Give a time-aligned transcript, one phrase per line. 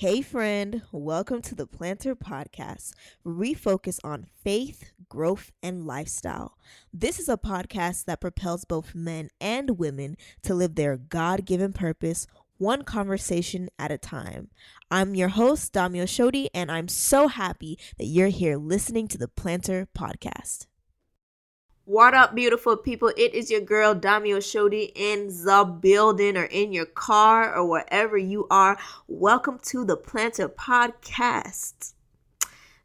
[0.00, 6.56] Hey, friend, welcome to the Planter Podcast, where we focus on faith, growth, and lifestyle.
[6.90, 11.74] This is a podcast that propels both men and women to live their God given
[11.74, 12.26] purpose
[12.56, 14.48] one conversation at a time.
[14.90, 19.28] I'm your host, Damio Shodi, and I'm so happy that you're here listening to the
[19.28, 20.64] Planter Podcast.
[21.90, 23.10] What up, beautiful people?
[23.16, 28.16] It is your girl Damio Shodi in the building or in your car or wherever
[28.16, 28.78] you are.
[29.08, 31.94] Welcome to the Planter Podcast.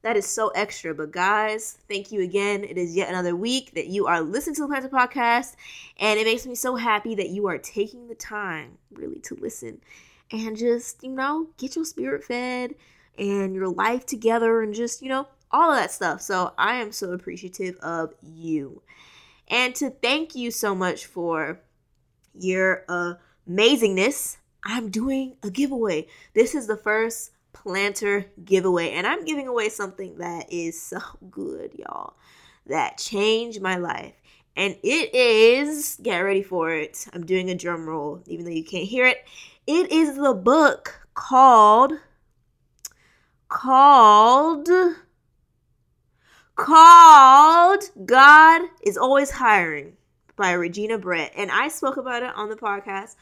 [0.02, 2.64] That is so extra, but guys, thank you again.
[2.64, 5.56] It is yet another week that you are listening to the Planter Podcast,
[6.00, 9.81] and it makes me so happy that you are taking the time really to listen
[10.31, 12.73] and just, you know, get your spirit fed
[13.20, 16.22] and your life together and just, you know, all of that stuff.
[16.22, 18.82] So I am so appreciative of you.
[19.48, 21.59] And to thank you so much for
[22.38, 22.84] your
[23.48, 26.08] amazingness, I'm doing a giveaway.
[26.34, 31.00] This is the first planter giveaway, and I'm giving away something that is so
[31.31, 32.16] good, y'all,
[32.66, 34.14] that changed my life.
[34.58, 37.08] And it is, get ready for it.
[37.14, 39.26] I'm doing a drum roll, even though you can't hear it.
[39.67, 41.94] It is the book called,
[43.50, 44.70] called,
[46.56, 49.94] called God is Always Hiring
[50.36, 51.34] by Regina Brett.
[51.36, 53.16] And I spoke about it on the podcast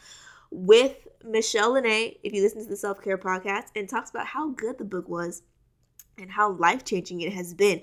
[0.52, 4.50] with Michelle Lene, if you listen to the self care podcast, and talks about how
[4.50, 5.42] good the book was
[6.18, 7.82] and how life changing it has been.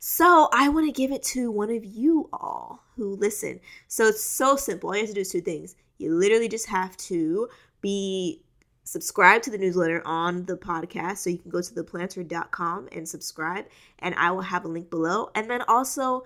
[0.00, 3.60] So I want to give it to one of you all who listen.
[3.86, 4.90] So it's so simple.
[4.90, 5.76] All you have to do is two things.
[5.98, 7.48] You literally just have to
[7.80, 8.42] be
[8.84, 11.18] subscribe to the newsletter on the podcast.
[11.18, 13.66] So you can go to theplanter.com and subscribe,
[13.98, 15.30] and I will have a link below.
[15.34, 16.24] And then also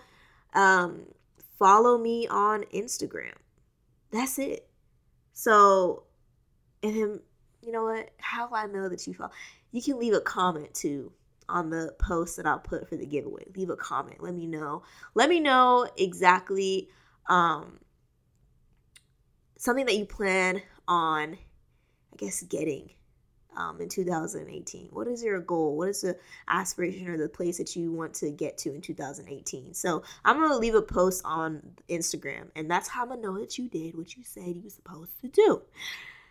[0.55, 1.07] um,
[1.59, 3.35] follow me on Instagram.
[4.11, 4.69] That's it.
[5.33, 6.05] So,
[6.83, 7.21] and then,
[7.63, 8.11] you know what?
[8.19, 9.33] How will I know that you follow?
[9.73, 11.13] You can leave a comment too
[11.49, 13.45] on the post that I'll put for the giveaway.
[13.57, 14.23] Leave a comment.
[14.23, 14.83] Let me know.
[15.15, 16.89] Let me know exactly
[17.29, 17.81] um,
[19.59, 21.39] something that you plan on
[22.15, 22.91] I guess, getting
[23.57, 24.89] um, in 2018?
[24.93, 25.77] What is your goal?
[25.77, 26.17] What is the
[26.49, 29.75] aspiration or the place that you want to get to in 2018?
[29.75, 33.59] So I'm gonna leave a post on Instagram, and that's how I'm gonna know that
[33.59, 35.63] you did what you said you were supposed to do.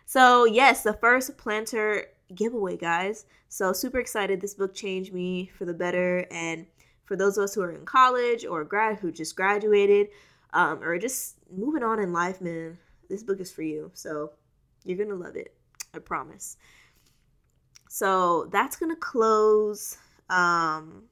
[0.06, 3.26] So yes, the first planter giveaway, guys.
[3.48, 4.40] So super excited.
[4.40, 6.66] This book changed me for the better, and
[7.04, 10.08] for those of us who are in college or grad who just graduated,
[10.52, 12.78] um, or just moving on in life, man,
[13.08, 13.90] this book is for you.
[13.94, 14.32] So
[14.84, 15.54] you're gonna love it.
[15.94, 16.56] I promise.
[17.88, 19.98] So that's gonna close.
[20.28, 21.04] Um,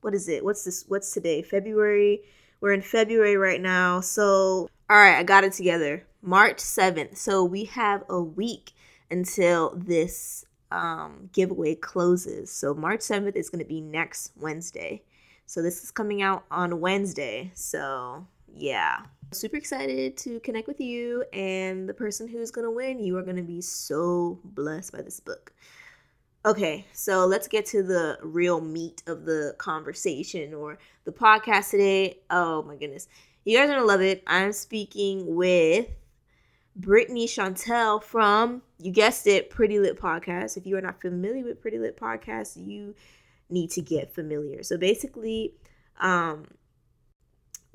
[0.00, 0.44] what is it?
[0.44, 0.84] What's this?
[0.88, 1.42] What's today?
[1.42, 2.22] February.
[2.60, 4.00] We're in February right now.
[4.00, 6.06] So all right, I got it together.
[6.22, 7.18] March seventh.
[7.18, 8.72] So we have a week
[9.10, 12.50] until this um, giveaway closes.
[12.50, 15.02] So March seventh is gonna be next Wednesday.
[15.44, 17.50] So this is coming out on Wednesday.
[17.54, 18.26] So
[18.56, 18.98] yeah.
[19.32, 23.00] Super excited to connect with you and the person who's going to win.
[23.00, 25.52] You are going to be so blessed by this book.
[26.44, 32.20] Okay, so let's get to the real meat of the conversation or the podcast today.
[32.30, 33.08] Oh my goodness.
[33.44, 34.22] You guys are going to love it.
[34.28, 35.88] I'm speaking with
[36.76, 40.56] Brittany Chantel from, you guessed it, Pretty Lit Podcast.
[40.56, 42.94] If you are not familiar with Pretty Lit Podcast, you
[43.50, 44.62] need to get familiar.
[44.62, 45.54] So basically,
[46.00, 46.46] um,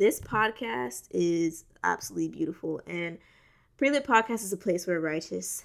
[0.02, 2.82] this podcast is absolutely beautiful.
[2.88, 3.20] And
[3.78, 5.64] Pretty Lit Podcast is a place where righteous,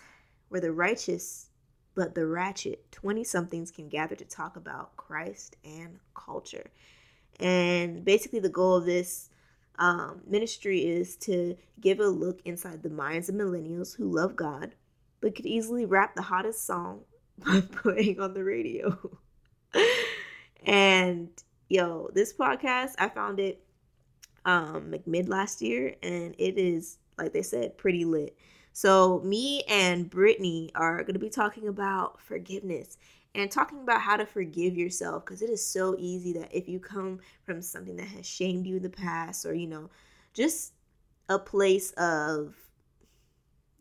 [0.51, 1.49] where the righteous,
[1.95, 6.71] but the ratchet 20 somethings can gather to talk about Christ and culture.
[7.41, 9.31] And basically, the goal of this
[9.79, 14.75] um, ministry is to give a look inside the minds of millennials who love God,
[15.23, 17.05] but could easily rap the hottest song
[17.39, 19.19] by playing on the radio.
[20.67, 21.31] and
[21.71, 23.66] yo, this podcast, I found it
[24.47, 28.37] um like mid last year and it is like they said pretty lit
[28.73, 32.97] so me and brittany are to be talking about forgiveness
[33.35, 36.81] and talking about how to forgive yourself because it is so easy that if you
[36.81, 39.91] come from something that has shamed you in the past or you know
[40.33, 40.73] just
[41.29, 42.55] a place of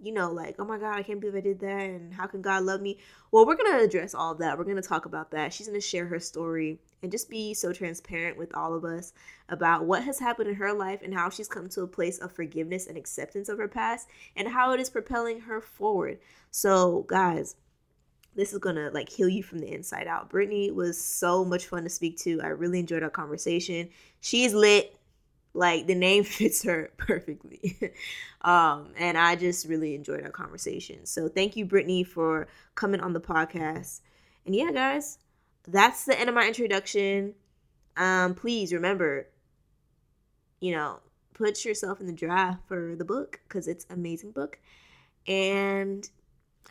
[0.01, 1.81] you know, like, oh my God, I can't believe I did that.
[1.81, 2.99] And how can God love me?
[3.31, 4.57] Well, we're to address all that.
[4.57, 5.53] We're to talk about that.
[5.53, 9.13] She's to share her story and just be so transparent with all of us
[9.47, 12.31] about what has happened in her life and how she's come to a place of
[12.31, 16.17] forgiveness and acceptance of her past and how it is propelling her forward.
[16.49, 17.57] So, guys,
[18.33, 20.31] this is gonna like heal you from the inside out.
[20.31, 22.41] Brittany was so much fun to speak to.
[22.41, 23.89] I really enjoyed our conversation.
[24.19, 24.97] She's lit.
[25.53, 27.77] Like the name fits her perfectly.
[28.41, 31.05] um, and I just really enjoyed our conversation.
[31.05, 34.01] So thank you, Brittany, for coming on the podcast.
[34.47, 35.19] And yeah, guys,
[35.67, 37.35] that's the end of my introduction.
[37.97, 39.27] Um, please remember,
[40.59, 40.99] you know,
[41.33, 44.59] put yourself in the draft for the book because it's amazing book.
[45.27, 46.07] And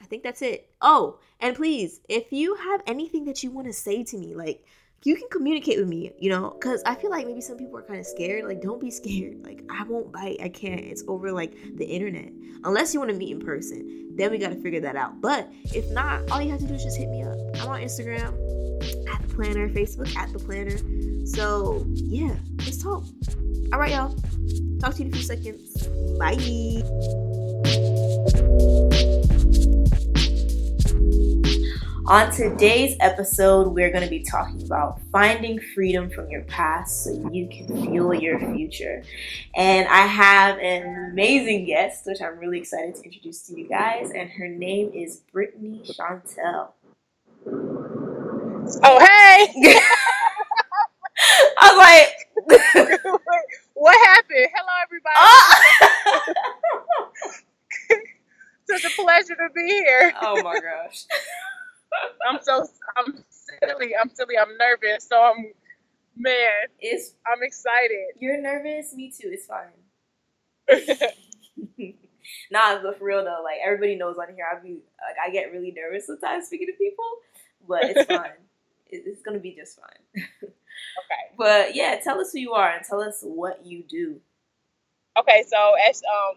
[0.00, 0.70] I think that's it.
[0.80, 4.64] Oh, and please, if you have anything that you want to say to me, like
[5.04, 7.82] you can communicate with me, you know, because I feel like maybe some people are
[7.82, 8.44] kind of scared.
[8.44, 9.44] Like, don't be scared.
[9.44, 10.38] Like, I won't bite.
[10.42, 10.80] I can't.
[10.80, 12.32] It's over like the internet.
[12.64, 15.20] Unless you want to meet in person, then we got to figure that out.
[15.20, 17.36] But if not, all you have to do is just hit me up.
[17.60, 18.28] I'm on Instagram
[19.12, 20.78] at the planner, Facebook at the planner.
[21.26, 23.04] So, yeah, let's talk.
[23.74, 24.16] All right, y'all.
[24.80, 25.86] Talk to you in a few seconds.
[26.18, 26.38] Bye.
[32.06, 37.30] On today's episode, we're going to be talking about finding freedom from your past so
[37.32, 39.02] you can fuel your future.
[39.54, 44.10] And I have an amazing guest, which I'm really excited to introduce to you guys,
[44.14, 46.72] and her name is Brittany Chantel.
[47.46, 49.54] Oh, hey!
[51.58, 52.12] I was like,
[53.72, 54.48] what happened?
[54.54, 55.16] Hello, everybody.
[55.16, 55.52] Oh.
[58.80, 60.12] Such a pleasure to be here.
[60.20, 61.06] Oh my gosh.
[62.28, 63.94] I'm so I'm silly.
[64.00, 64.38] I'm silly.
[64.38, 65.06] I'm nervous.
[65.08, 65.52] So I'm
[66.16, 66.68] man.
[66.80, 68.14] It's I'm excited.
[68.18, 68.94] You're nervous.
[68.94, 69.30] Me too.
[69.32, 69.72] It's fine.
[72.50, 75.52] nah, but for real though, like everybody knows on here, I be like I get
[75.52, 77.04] really nervous sometimes speaking to people,
[77.68, 78.30] but it's fine.
[78.88, 80.24] it's gonna be just fine.
[80.46, 81.34] okay.
[81.36, 84.20] But yeah, tell us who you are and tell us what you do.
[85.18, 86.36] Okay, so as um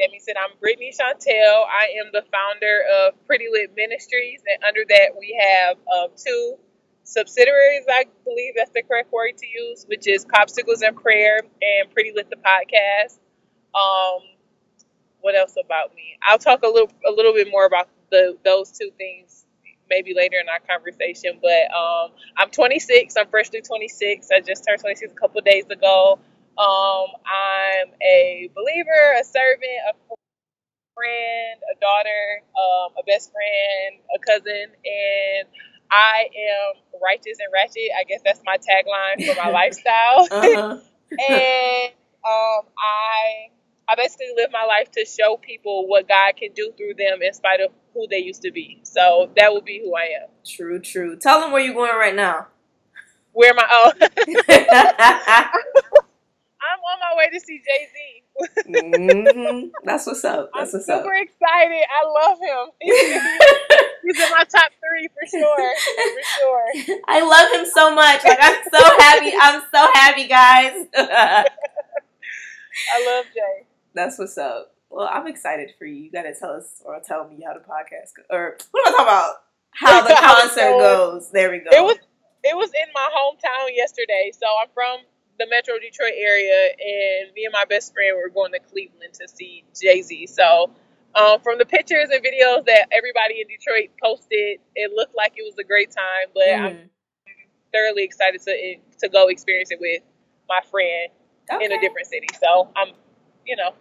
[0.00, 1.64] Demi said, I'm Brittany Chantel.
[1.68, 6.56] I am the founder of Pretty Lit Ministries, and under that we have um, two
[7.04, 7.84] subsidiaries.
[7.90, 12.12] I believe that's the correct word to use, which is Popsicles and Prayer and Pretty
[12.16, 13.18] Lit the podcast.
[13.74, 14.22] Um,
[15.20, 16.18] what else about me?
[16.22, 19.46] I'll talk a little a little bit more about the those two things
[19.90, 21.40] maybe later in our conversation.
[21.42, 23.14] But um, I'm 26.
[23.18, 24.28] I'm freshly 26.
[24.36, 26.18] I just turned 26 a couple days ago.
[26.60, 29.94] Um, I'm a believer, a servant, a
[30.94, 35.48] friend, a daughter, um, a best friend, a cousin, and
[35.90, 37.90] I am righteous and ratchet.
[37.98, 40.28] I guess that's my tagline for my lifestyle.
[40.30, 40.76] Uh-huh.
[41.30, 41.92] and
[42.28, 43.48] um, I
[43.88, 47.32] I basically live my life to show people what God can do through them in
[47.32, 48.80] spite of who they used to be.
[48.82, 50.28] So that would be who I am.
[50.46, 51.16] True, true.
[51.16, 52.48] Tell them where you're going right now.
[53.32, 53.66] Where am I?
[54.52, 56.00] Oh.
[56.90, 57.94] On my way to see Jay Z.
[58.68, 59.68] mm-hmm.
[59.84, 60.50] That's what's up.
[60.54, 61.22] That's I'm what's super up.
[61.22, 61.84] excited.
[61.88, 62.70] I love him.
[64.02, 65.74] He's in my top three for sure.
[65.76, 66.64] For sure.
[67.06, 68.24] I love him so much.
[68.24, 69.32] Like I'm so happy.
[69.40, 70.86] I'm so happy, guys.
[70.96, 71.44] I
[73.06, 73.66] love Jay.
[73.94, 74.74] That's what's up.
[74.90, 75.94] Well, I'm excited for you.
[76.04, 78.94] You got to tell us or tell me how the podcast go- or what am
[78.94, 79.34] I talking about?
[79.72, 81.30] How the concert goes.
[81.30, 81.70] There we go.
[81.70, 81.96] It was
[82.42, 84.32] it was in my hometown yesterday.
[84.32, 85.00] So I'm from
[85.40, 89.26] the Metro Detroit area, and me and my best friend were going to Cleveland to
[89.26, 90.26] see Jay Z.
[90.26, 90.70] So,
[91.14, 95.42] um, from the pictures and videos that everybody in Detroit posted, it looked like it
[95.42, 96.28] was a great time.
[96.34, 96.60] But mm.
[96.60, 96.90] I'm
[97.72, 100.02] thoroughly excited to to go experience it with
[100.46, 101.08] my friend
[101.50, 101.64] okay.
[101.64, 102.28] in a different city.
[102.38, 102.92] So I'm,
[103.46, 103.72] you know,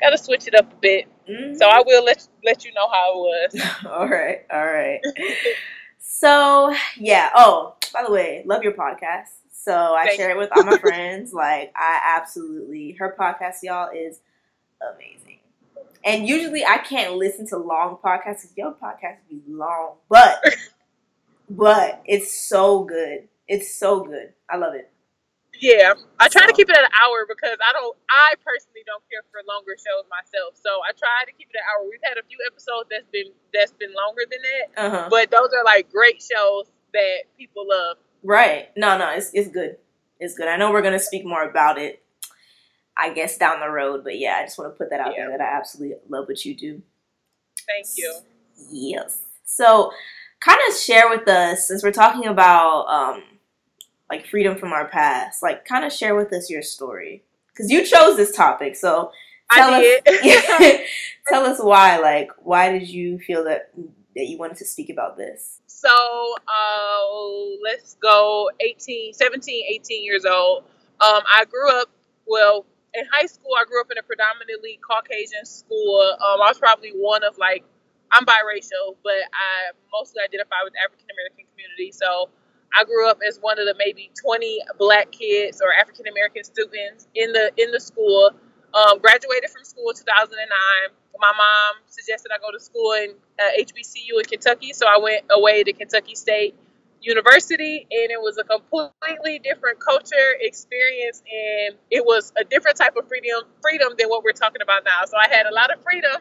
[0.00, 1.08] gotta switch it up a bit.
[1.28, 1.56] Mm-hmm.
[1.58, 3.62] So I will let let you know how it was.
[3.86, 5.00] all right, all right.
[5.98, 7.28] so yeah.
[7.34, 9.39] Oh, by the way, love your podcast.
[9.62, 11.32] So I Thank share it with all my friends.
[11.32, 14.20] Like I absolutely her podcast, y'all, is
[14.94, 15.38] amazing.
[16.02, 20.42] And usually I can't listen to long podcasts because your podcast be long, but
[21.50, 23.28] but it's so good.
[23.48, 24.32] It's so good.
[24.48, 24.90] I love it.
[25.60, 26.46] Yeah, I try so.
[26.46, 27.94] to keep it at an hour because I don't.
[28.08, 31.66] I personally don't care for longer shows myself, so I try to keep it an
[31.68, 31.84] hour.
[31.84, 35.08] We've had a few episodes that's been that's been longer than that, uh-huh.
[35.12, 38.00] but those are like great shows that people love.
[38.22, 38.68] Right.
[38.76, 39.76] No, no, it's it's good.
[40.18, 40.48] It's good.
[40.48, 42.02] I know we're gonna speak more about it,
[42.96, 44.04] I guess, down the road.
[44.04, 45.26] But yeah, I just want to put that out yeah.
[45.26, 46.82] there that I absolutely love what you do.
[47.66, 48.14] Thank you.
[48.70, 49.20] Yes.
[49.44, 49.92] So,
[50.40, 53.22] kind of share with us since we're talking about um,
[54.10, 55.42] like freedom from our past.
[55.42, 58.76] Like, kind of share with us your story because you chose this topic.
[58.76, 59.12] So,
[59.52, 60.00] tell us.
[61.28, 61.98] tell us why.
[61.98, 63.70] Like, why did you feel that
[64.14, 65.59] that you wanted to speak about this?
[65.80, 70.64] So uh, let's go 18, 17, 18 years old.
[71.00, 71.88] Um, I grew up,
[72.28, 76.04] well, in high school, I grew up in a predominantly Caucasian school.
[76.20, 77.64] Um, I was probably one of like,
[78.12, 81.96] I'm biracial, but I mostly identify with African American community.
[81.96, 82.28] So
[82.76, 87.08] I grew up as one of the maybe 20 black kids or African American students
[87.14, 88.36] in the in the school.
[88.74, 90.36] Um, graduated from school 2009.
[91.18, 93.14] My mom suggested I go to school in
[93.58, 96.54] HBCU in Kentucky, so I went away to Kentucky State
[97.00, 102.96] University, and it was a completely different culture experience, and it was a different type
[102.96, 105.04] of freedom freedom than what we're talking about now.
[105.06, 106.20] So I had a lot of freedom,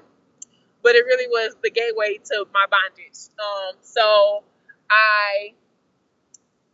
[0.83, 3.19] but it really was the gateway to my bondage.
[3.39, 4.43] Um, so
[4.89, 5.53] I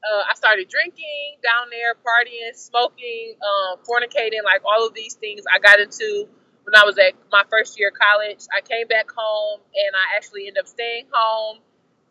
[0.06, 5.44] uh, I started drinking down there, partying, smoking, um, fornicating, like all of these things
[5.52, 6.28] I got into
[6.66, 8.46] when I was at my first year of college.
[8.50, 11.60] I came back home and I actually ended up staying home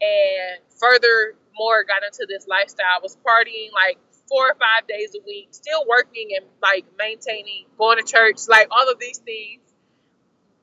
[0.00, 2.87] and furthermore got into this lifestyle.
[2.99, 7.66] I was partying like four or five days a week, still working and like maintaining,
[7.76, 9.61] going to church, like all of these things,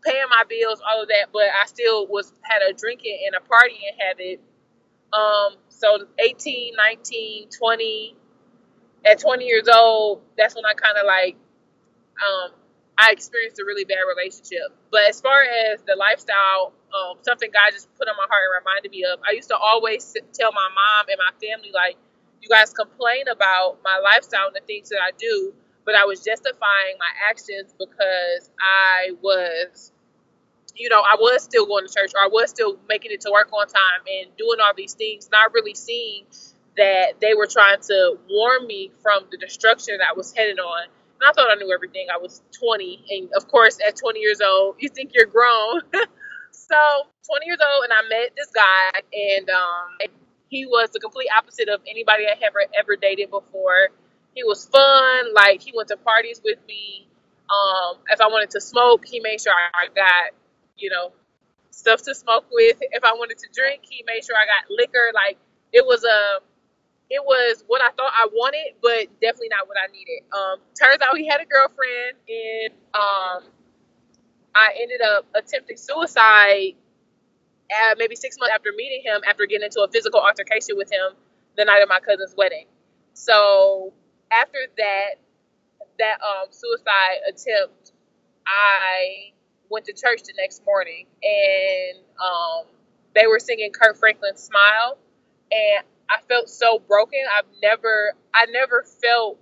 [0.04, 1.28] paying my bills, all of that.
[1.34, 4.40] But I still was had a drinking and a partying habit.
[5.12, 8.16] Um, so 18, 19, 20.
[9.04, 11.36] At 20 years old, that's when I kind of like,
[12.22, 12.52] um,
[12.98, 14.72] I experienced a really bad relationship.
[14.92, 18.66] But as far as the lifestyle, um, something God just put on my heart and
[18.66, 21.98] reminded me of, I used to always tell my mom and my family, like,
[22.42, 25.54] you guys complain about my lifestyle and the things that I do,
[25.86, 29.92] but I was justifying my actions because I was
[30.76, 33.32] you know, I was still going to church or I was still making it to
[33.32, 36.26] work on time and doing all these things, not really seeing
[36.78, 40.88] that they were trying to warn me from the destruction that I was headed on.
[41.22, 42.08] And I thought I knew everything.
[42.14, 43.06] I was 20.
[43.12, 45.82] And of course, at 20 years old, you think you're grown.
[46.52, 46.78] so,
[47.30, 50.12] 20 years old, and I met this guy, and um,
[50.50, 53.90] he was the complete opposite of anybody I ever ever dated before.
[54.34, 55.34] He was fun.
[55.36, 57.08] Like, he went to parties with me.
[57.52, 60.34] Um, if I wanted to smoke, he made sure I got
[60.82, 61.12] you know,
[61.70, 62.78] stuff to smoke with.
[62.82, 65.12] If I wanted to drink, he made sure I got liquor.
[65.14, 65.38] Like
[65.72, 66.42] it was a,
[67.12, 70.24] it was what I thought I wanted, but definitely not what I needed.
[70.32, 73.52] Um, turns out he had a girlfriend, and um,
[74.56, 76.76] I ended up attempting suicide.
[77.72, 81.16] At maybe six months after meeting him, after getting into a physical altercation with him
[81.58, 82.66] the night of my cousin's wedding.
[83.14, 83.94] So
[84.32, 85.10] after that,
[86.00, 87.94] that um, suicide attempt,
[88.46, 89.32] I
[89.70, 92.66] went to church the next morning and um,
[93.16, 94.98] they were singing Kirk Franklin's Smile
[95.52, 97.20] and I felt so broken.
[97.38, 99.40] I've never I never felt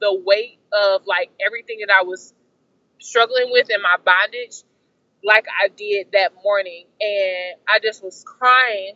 [0.00, 2.34] the weight of like everything that I was
[3.00, 4.64] struggling with in my bondage
[5.24, 8.94] like I did that morning and I just was crying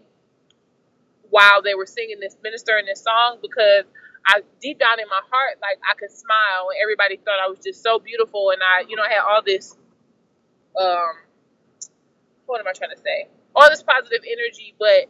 [1.31, 3.85] while they were singing this ministering this song because
[4.27, 7.61] I deep down in my heart like I could smile and everybody thought I was
[7.65, 9.77] just so beautiful and I you know I had all this
[10.81, 11.15] um,
[12.47, 13.29] what am I trying to say?
[13.57, 15.09] All this positive energy, but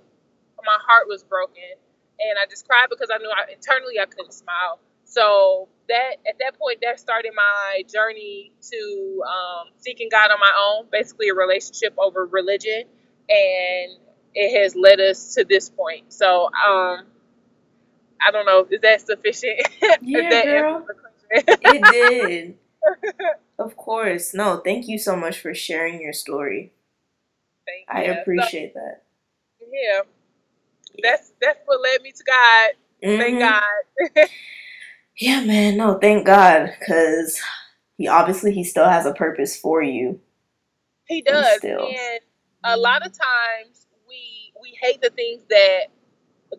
[0.64, 1.78] my heart was broken,
[2.20, 4.80] and I just cried because I knew I, internally I couldn't smile.
[5.04, 10.52] So that at that point, that started my journey to um, seeking God on my
[10.58, 12.84] own, basically a relationship over religion,
[13.28, 13.92] and
[14.34, 16.12] it has led us to this point.
[16.12, 17.06] So um,
[18.20, 19.60] I don't know, is that sufficient?
[20.02, 20.86] Yeah, that girl.
[21.30, 22.58] it did.
[23.58, 24.34] of course.
[24.34, 26.72] No, thank you so much for sharing your story.
[27.66, 28.20] Thank I you.
[28.20, 29.02] appreciate so, that.
[29.72, 30.00] Yeah.
[31.02, 32.70] That's that's what led me to God.
[33.04, 33.20] Mm-hmm.
[33.20, 34.28] Thank God.
[35.18, 35.76] yeah, man.
[35.76, 37.40] No, thank God cuz
[37.98, 40.20] he obviously he still has a purpose for you.
[41.06, 41.60] He does.
[41.62, 42.20] And, and
[42.64, 45.86] a lot of times we we hate the things that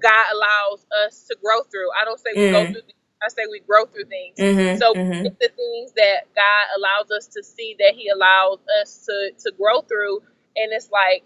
[0.01, 1.89] God allows us to grow through.
[1.99, 2.51] I don't say we mm.
[2.51, 2.81] go through
[3.23, 4.37] I say we grow through things.
[4.37, 5.23] Mm-hmm, so mm-hmm.
[5.23, 9.81] the things that God allows us to see that He allows us to to grow
[9.81, 10.21] through,
[10.55, 11.25] and it's like,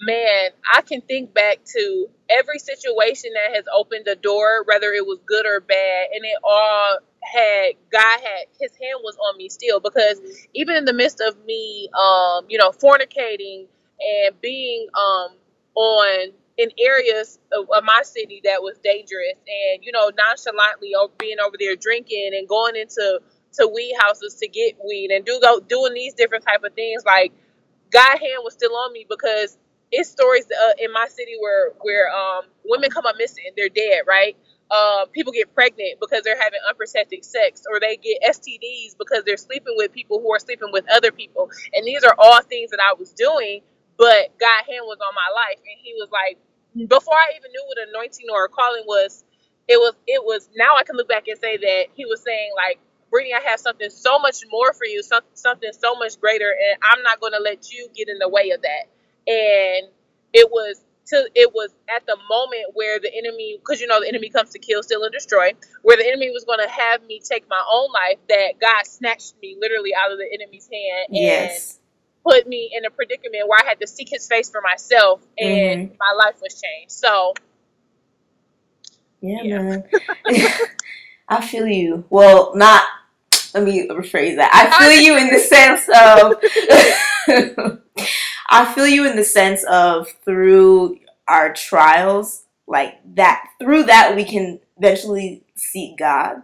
[0.00, 5.06] man, I can think back to every situation that has opened a door, whether it
[5.06, 9.48] was good or bad, and it all had God had His hand was on me
[9.48, 10.20] still because
[10.54, 13.66] even in the midst of me, um, you know, fornicating
[14.00, 15.36] and being um
[15.74, 21.36] on in areas of, of, my city that was dangerous and you know nonchalantly being
[21.44, 23.20] over there drinking and going into
[23.52, 27.04] to weed houses to get weed and do go doing these different type of things
[27.04, 27.32] like
[27.92, 29.58] god hand was still on me because
[29.92, 34.02] it's stories uh, in my city where where um, women come up missing they're dead
[34.08, 34.36] right?
[34.70, 39.36] Uh, people get pregnant because they're having unprotected sex or they get stds because they're
[39.36, 41.50] sleeping with people who are sleeping with other people.
[41.74, 43.60] And these are all things that i was doing
[43.98, 45.60] but God hand was on my life.
[45.60, 46.38] And he was like
[46.88, 49.24] before I even knew what anointing or calling was,
[49.68, 52.50] it was it was now I can look back and say that he was saying
[52.56, 56.50] like Brittany, I have something so much more for you, some, something so much greater,
[56.50, 58.90] and I'm not going to let you get in the way of that.
[59.26, 59.88] And
[60.32, 64.08] it was to it was at the moment where the enemy because you know the
[64.08, 65.52] enemy comes to kill steal and destroy
[65.82, 69.34] where the enemy was going to have me take my own life that god snatched
[69.40, 71.78] me literally out of the enemy's hand and Yes.
[72.24, 75.90] put me in a predicament where i had to seek his face for myself and
[75.90, 75.96] mm-hmm.
[75.98, 77.34] my life was changed so
[79.20, 79.62] Yeah, Yeah.
[79.62, 79.84] man.
[81.28, 82.04] I feel you.
[82.10, 82.84] Well, not.
[83.54, 84.50] Let me rephrase that.
[84.52, 87.78] I feel you in the sense of.
[88.48, 90.98] I feel you in the sense of through
[91.28, 93.48] our trials, like that.
[93.60, 96.42] Through that, we can eventually seek God,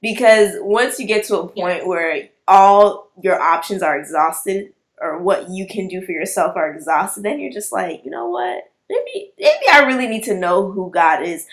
[0.00, 5.48] because once you get to a point where all your options are exhausted, or what
[5.50, 8.64] you can do for yourself are exhausted, then you're just like, you know what?
[8.90, 11.46] Maybe, maybe I really need to know who God is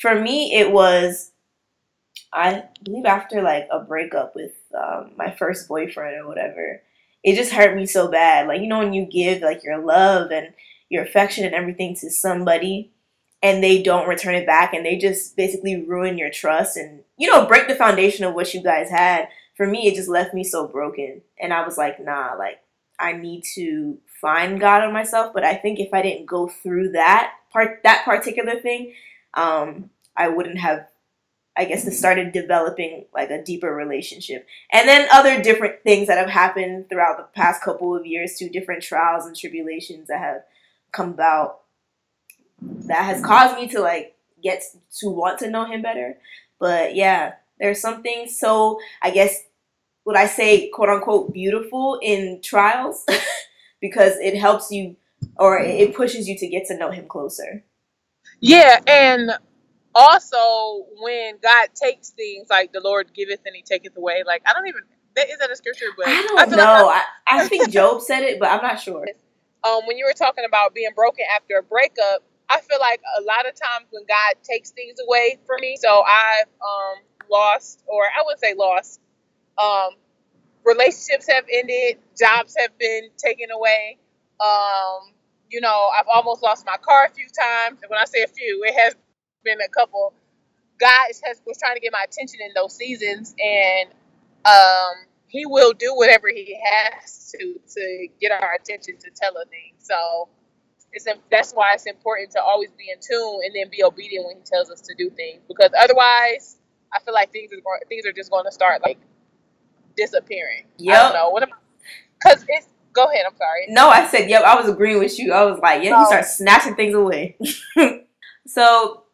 [0.00, 1.32] for me it was
[2.32, 6.80] i believe after like a breakup with um, my first boyfriend or whatever
[7.28, 8.48] it just hurt me so bad.
[8.48, 10.52] Like you know when you give like your love and
[10.88, 12.90] your affection and everything to somebody
[13.42, 17.30] and they don't return it back and they just basically ruin your trust and you
[17.30, 20.44] know break the foundation of what you guys had for me it just left me
[20.44, 21.22] so broken.
[21.40, 22.60] And i was like nah like
[22.98, 25.32] i need to find god in myself.
[25.34, 28.92] But i think if i didn't go through that part that particular thing
[29.34, 30.86] um, I wouldn't have,
[31.58, 34.46] I guess, it started developing like a deeper relationship.
[34.70, 38.48] And then other different things that have happened throughout the past couple of years, to
[38.48, 40.42] different trials and tribulations that have
[40.92, 41.62] come about,
[42.62, 44.62] that has caused me to like get
[45.00, 46.16] to want to know him better.
[46.60, 49.42] But yeah, there's something so, I guess,
[50.04, 53.04] would I say, quote unquote, beautiful in trials
[53.80, 54.96] because it helps you
[55.36, 57.64] or it pushes you to get to know him closer.
[58.40, 59.32] yeah and
[59.98, 64.52] also when god takes things like the lord giveth and he taketh away like i
[64.52, 64.82] don't even
[65.16, 66.86] that is that a scripture but I don't feel know.
[66.86, 69.04] like I, I think Job said it, but I'm not sure.
[69.64, 73.22] um, when you were talking about being broken after a breakup, I feel like a
[73.22, 78.04] lot of times when God takes things away from me, so I've um, lost, or
[78.04, 79.00] I wouldn't say lost,
[79.58, 79.90] um,
[80.64, 83.98] relationships have ended, jobs have been taken away.
[84.40, 85.12] Um,
[85.50, 87.80] you know, I've almost lost my car a few times.
[87.82, 88.94] And when I say a few, it has
[89.44, 90.12] been a couple.
[90.80, 93.90] God has was trying to get my attention in those seasons, and
[94.44, 99.44] um, He will do whatever He has to to get our attention to tell a
[99.46, 99.72] thing.
[99.78, 100.28] So
[100.92, 104.26] it's im- that's why it's important to always be in tune and then be obedient
[104.26, 106.58] when He tells us to do things, because otherwise,
[106.92, 108.98] I feel like things are going, things are just going to start like
[109.96, 110.64] disappearing.
[110.80, 111.14] I don't Yep.
[111.14, 111.48] know what
[112.14, 112.66] because it's.
[112.94, 113.26] Go ahead.
[113.30, 113.66] I'm sorry.
[113.68, 115.32] No, I said, yep, I was agreeing with you.
[115.32, 117.36] I was like, yeah, you So- start snatching things away.
[118.46, 119.04] so,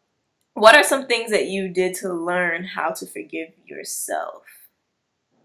[0.55, 4.43] what are some things that you did to learn how to forgive yourself?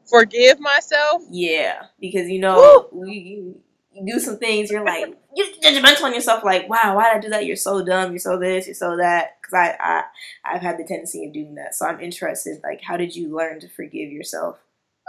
[0.08, 1.22] Forgive myself.
[1.30, 3.54] Yeah, because you know, we
[3.92, 7.20] you do some things, you're like, you're judgmental on yourself, like, wow, why did I
[7.20, 7.44] do that?
[7.46, 9.38] You're so dumb, you're so this, you're so that.
[9.42, 10.02] Because I, I,
[10.44, 11.74] I've had the tendency of doing that.
[11.74, 14.58] So, I'm interested, like, how did you learn to forgive yourself?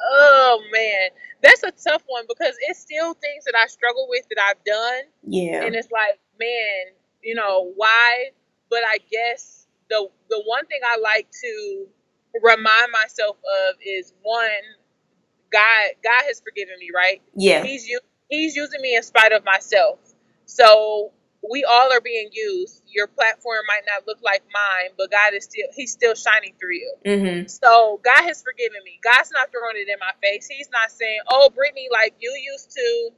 [0.03, 1.09] Oh man,
[1.43, 5.03] that's a tough one because it's still things that I struggle with that I've done,
[5.27, 5.63] Yeah.
[5.63, 8.31] and it's like, man, you know why?
[8.71, 9.60] But I guess
[9.91, 11.87] the the one thing I like to
[12.43, 14.49] remind myself of is one,
[15.51, 17.21] God God has forgiven me, right?
[17.35, 17.63] Yeah.
[17.63, 19.99] He's u- He's using me in spite of myself.
[20.45, 21.11] So
[21.49, 22.83] we all are being used.
[22.87, 26.75] Your platform might not look like mine, but God is still He's still shining through
[26.75, 26.95] you.
[27.05, 27.47] Mm-hmm.
[27.47, 28.99] So God has forgiven me.
[29.03, 30.47] God's not throwing it in my face.
[30.49, 33.09] He's not saying, "Oh, Brittany, like you used to,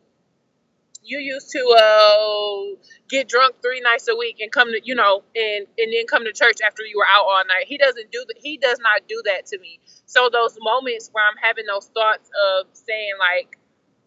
[1.05, 5.23] you used to uh, get drunk three nights a week and come to, you know,
[5.35, 8.23] and and then come to church after you were out all night." He doesn't do
[8.27, 8.37] that.
[8.41, 9.79] He does not do that to me.
[10.05, 13.57] So those moments where I'm having those thoughts of saying like,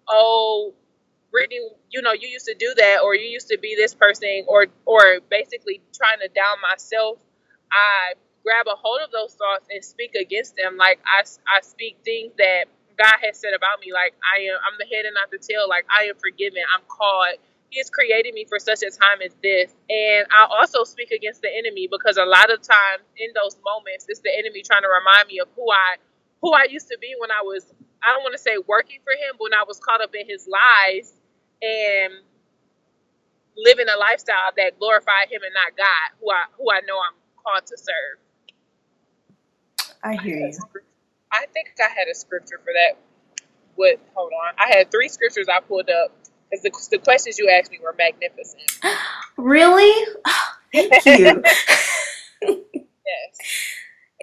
[0.09, 0.75] "Oh,
[1.33, 4.45] Brittany, you know, you used to do that, or you used to be this person,
[4.49, 7.19] or or basically trying to down myself,"
[7.73, 10.77] I grab a hold of those thoughts and speak against them.
[10.79, 12.67] Like I, I speak things that
[12.99, 13.93] God has said about me.
[13.93, 15.69] Like I am, I'm the head and not the tail.
[15.69, 16.63] Like I am forgiven.
[16.75, 17.39] I'm called.
[17.71, 19.75] He has created me for such a time as this.
[19.91, 24.07] And I also speak against the enemy because a lot of times in those moments,
[24.09, 25.97] it's the enemy trying to remind me of who I,
[26.43, 27.67] who I used to be when I was.
[28.05, 30.29] I don't want to say working for him, but when I was caught up in
[30.29, 31.15] his lies
[31.63, 32.15] and
[33.57, 37.17] living a lifestyle that glorified him and not God, who I who I know I'm
[37.43, 38.19] called to serve.
[40.03, 40.63] I hear you.
[41.33, 42.99] I think I had a scripture for that.
[43.75, 43.99] What?
[44.15, 44.55] Hold on.
[44.59, 46.13] I had three scriptures I pulled up
[46.51, 48.63] because the, the questions you asked me were magnificent.
[49.39, 50.07] Really?
[50.73, 51.43] Thank you.
[52.43, 53.39] Yes.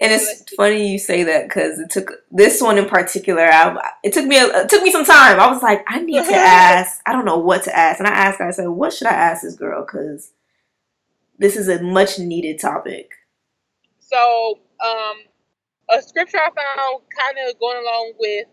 [0.01, 3.43] And it's funny you say that because it took this one in particular.
[3.43, 5.39] I, it took me it took me some time.
[5.39, 6.99] I was like, I need to ask.
[7.05, 8.47] I don't know what to ask, and I asked her.
[8.47, 10.31] I said, "What should I ask this girl?" Because
[11.37, 13.11] this is a much needed topic.
[13.99, 15.17] So, um,
[15.91, 18.47] a scripture I found kind of going along with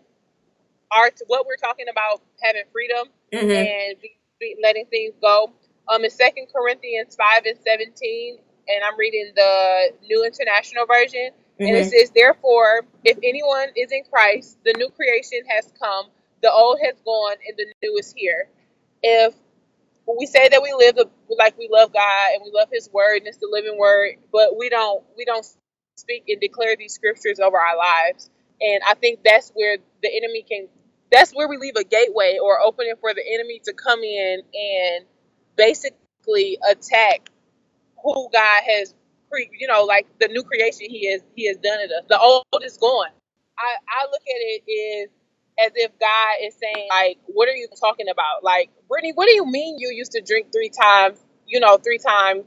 [0.91, 3.55] our what we're talking about having freedom Mm-hmm.
[3.55, 5.51] and be, be letting things go.
[5.89, 11.31] Um, in Second Corinthians five and seventeen, and I'm reading the New International Version,
[11.65, 11.87] and it Mm-hmm.
[11.87, 16.07] says, "Therefore, if anyone is in Christ, the new creation has come;
[16.43, 18.49] the old has gone, and the new is here."
[19.03, 19.35] If
[20.07, 23.19] we say that we live the, like we love God and we love His Word
[23.19, 25.45] and it's the living Word, but we don't we don't
[26.01, 30.45] speak and declare these scriptures over our lives, and I think that's where the enemy
[30.49, 30.69] can.
[31.11, 35.05] That's where we leave a gateway or opening for the enemy to come in and
[35.57, 37.21] basically attack
[38.03, 38.95] who God has,
[39.31, 42.05] pre, you know, like the new creation He has He has done in us.
[42.09, 43.09] The old is gone.
[43.59, 45.09] I I look at it is
[45.59, 48.43] as if God is saying like, what are you talking about?
[48.43, 51.19] Like, Brittany, what do you mean you used to drink three times?
[51.47, 52.45] You know, three times.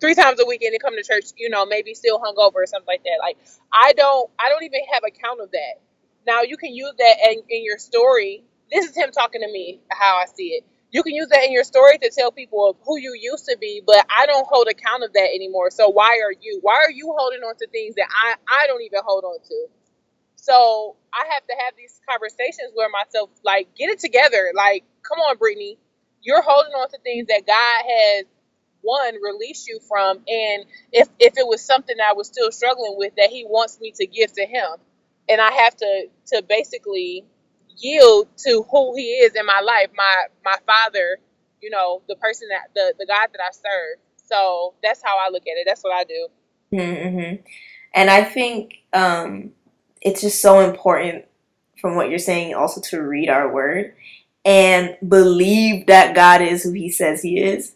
[0.00, 2.86] Three times a weekend and come to church, you know, maybe still hungover or something
[2.88, 3.18] like that.
[3.20, 3.38] Like,
[3.72, 5.80] I don't, I don't even have a count of that.
[6.26, 8.44] Now you can use that in, in your story.
[8.72, 10.64] This is him talking to me, how I see it.
[10.92, 13.58] You can use that in your story to tell people of who you used to
[13.60, 15.70] be, but I don't hold account of that anymore.
[15.70, 16.60] So why are you?
[16.62, 19.66] Why are you holding on to things that I I don't even hold on to?
[20.36, 24.52] So I have to have these conversations where myself like get it together.
[24.56, 25.78] Like, come on, Brittany,
[26.22, 28.24] you're holding on to things that God has
[28.86, 33.14] one released you from, and if if it was something I was still struggling with
[33.16, 34.68] that He wants me to give to Him,
[35.28, 37.24] and I have to to basically
[37.78, 41.18] yield to who He is in my life, my my Father,
[41.60, 44.00] you know, the person that the the God that I serve.
[44.28, 45.64] So that's how I look at it.
[45.66, 46.28] That's what I do.
[46.72, 47.42] Mm-hmm.
[47.94, 49.52] And I think um,
[50.02, 51.24] it's just so important
[51.80, 53.94] from what you're saying also to read our word
[54.44, 57.74] and believe that God is who he says he is.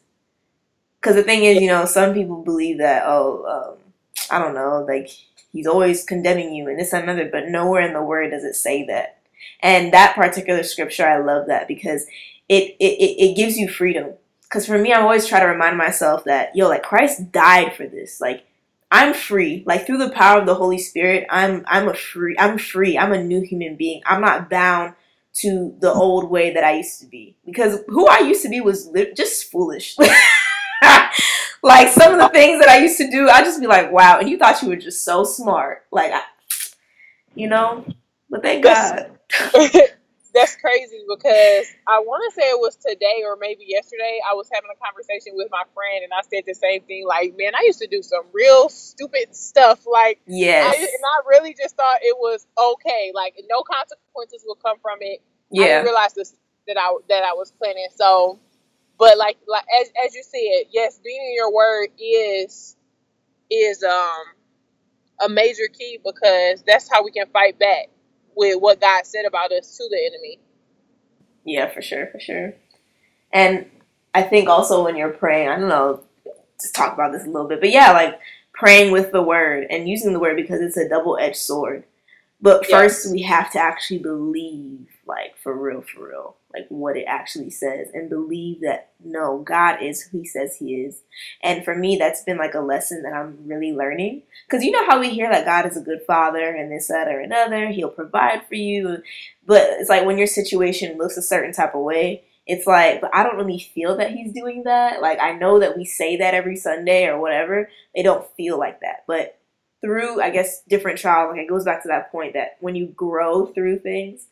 [1.00, 3.92] Because the thing is, you know, some people believe that, oh, um,
[4.30, 5.10] I don't know, like
[5.52, 8.54] he's always condemning you and this and another, but nowhere in the word does it
[8.54, 9.18] say that.
[9.60, 12.06] And that particular scripture, I love that because
[12.48, 14.12] it, it, it, gives you freedom.
[14.42, 17.86] Because for me, I always try to remind myself that, yo, like Christ died for
[17.86, 18.20] this.
[18.20, 18.44] Like,
[18.90, 19.62] I'm free.
[19.66, 22.98] Like through the power of the Holy Spirit, I'm I'm a free I'm free.
[22.98, 24.02] I'm a new human being.
[24.04, 24.94] I'm not bound
[25.34, 27.36] to the old way that I used to be.
[27.46, 29.96] Because who I used to be was li- just foolish.
[31.62, 34.18] like some of the things that I used to do, I just be like, wow.
[34.18, 36.22] And you thought you were just so smart, like, I,
[37.34, 37.84] you know.
[38.30, 39.18] But thank God.
[40.34, 44.20] That's crazy because I want to say it was today or maybe yesterday.
[44.30, 47.06] I was having a conversation with my friend and I said the same thing.
[47.06, 49.86] Like, man, I used to do some real stupid stuff.
[49.90, 50.76] Like, I, Yes.
[50.78, 53.12] and I really just thought it was okay.
[53.14, 55.20] Like, no consequences will come from it.
[55.58, 55.82] I didn't Yeah.
[55.82, 56.34] realize this
[56.68, 57.88] that I that I was planning.
[57.96, 58.38] So,
[59.00, 62.76] but like like as as you said, yes, being in your word is
[63.50, 64.24] is um
[65.22, 67.88] a major key because that's how we can fight back
[68.36, 70.40] with what God said about us to the enemy.
[71.44, 72.54] Yeah, for sure, for sure.
[73.32, 73.66] And
[74.14, 76.02] I think also when you're praying, I don't know,
[76.60, 78.18] just talk about this a little bit, but yeah, like
[78.54, 81.84] praying with the word and using the word because it's a double edged sword.
[82.40, 82.70] But Yeah.
[82.70, 87.50] first, we have to actually believe, like for real, for real, like what it actually
[87.50, 91.02] says, and believe that no, God is who He says He is.
[91.42, 94.22] And for me, that's been like a lesson that I'm really learning.
[94.46, 97.08] Because you know how we hear that God is a good father and this, that,
[97.08, 98.98] or another, He'll provide for you.
[99.46, 103.14] But it's like when your situation looks a certain type of way, it's like, but
[103.14, 105.00] I don't really feel that He's doing that.
[105.00, 108.80] Like, I know that we say that every Sunday or whatever, they don't feel like
[108.80, 109.04] that.
[109.06, 109.38] But
[109.80, 112.86] through, I guess, different trials, like it goes back to that point that when you
[112.86, 114.26] grow through things,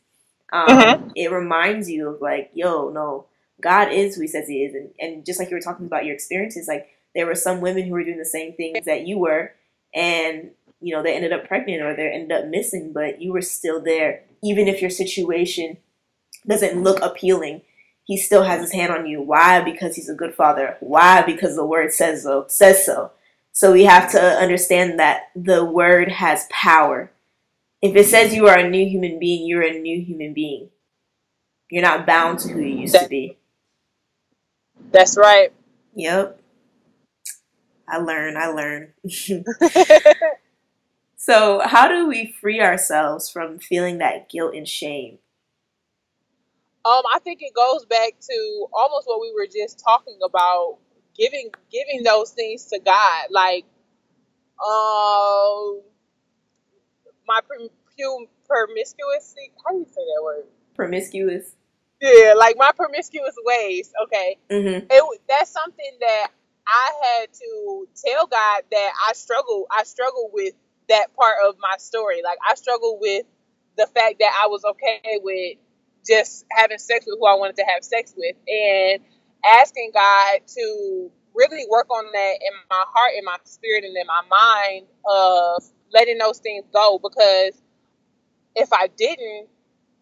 [0.52, 1.12] um, Mhm.
[1.14, 3.26] it reminds you of like, yo, no,
[3.60, 6.04] God is who He says He is, and and just like you were talking about
[6.04, 9.18] your experiences, like there were some women who were doing the same things that you
[9.18, 9.52] were,
[9.94, 13.42] and you know they ended up pregnant or they ended up missing, but you were
[13.42, 15.78] still there, even if your situation
[16.46, 17.62] doesn't look appealing.
[18.04, 19.20] He still has his hand on you.
[19.20, 19.60] Why?
[19.60, 20.76] Because he's a good father.
[20.80, 21.22] Why?
[21.22, 22.46] Because the word says so.
[22.48, 23.12] Says so.
[23.52, 27.10] So we have to understand that the word has power.
[27.80, 30.70] If it says you are a new human being, you're a new human being.
[31.70, 33.38] You're not bound to who you used to be.
[34.90, 35.52] That's right.
[35.94, 36.40] Yep.
[37.88, 38.92] I learn, I learn.
[41.16, 45.18] so, how do we free ourselves from feeling that guilt and shame?
[46.84, 50.78] Um, I think it goes back to almost what we were just talking about,
[51.16, 53.26] giving giving those things to God.
[53.30, 53.64] Like,
[54.66, 55.82] um,
[57.28, 59.52] my prom- pu- promiscuity.
[59.64, 60.44] How do you say that word?
[60.74, 61.54] Promiscuous.
[62.00, 63.92] Yeah, like my promiscuous ways.
[64.04, 64.86] Okay, Mm-hmm.
[64.90, 66.28] it that's something that
[66.66, 69.66] I had to tell God that I struggle.
[69.70, 70.54] I struggle with
[70.88, 72.22] that part of my story.
[72.24, 73.26] Like I struggle with
[73.76, 75.58] the fact that I was okay with
[76.06, 79.00] just having sex with who I wanted to have sex with, and
[79.46, 84.06] asking God to really work on that in my heart, in my spirit, and in
[84.06, 86.98] my mind of letting those things go.
[87.02, 87.60] Because
[88.56, 89.48] if I didn't,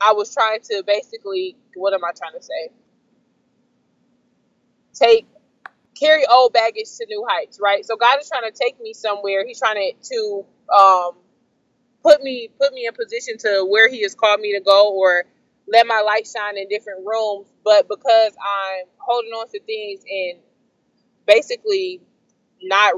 [0.00, 2.70] I was trying to basically, what am I trying to say?
[4.94, 5.26] Take
[5.98, 7.84] carry old baggage to new heights, right?
[7.84, 9.46] So God is trying to take me somewhere.
[9.46, 11.12] He's trying to, to um,
[12.02, 15.24] put me put me in position to where He has called me to go, or
[15.68, 17.48] let my light shine in different rooms.
[17.64, 20.40] But because I'm holding on to things and
[21.26, 22.00] basically
[22.62, 22.94] not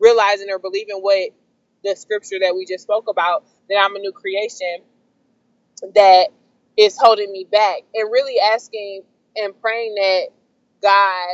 [0.00, 1.30] realizing or believing what
[1.84, 4.78] the scripture that we just spoke about, that I'm a new creation,
[5.94, 6.28] that
[6.78, 9.02] is holding me back, and really asking
[9.36, 10.26] and praying that
[10.82, 11.28] God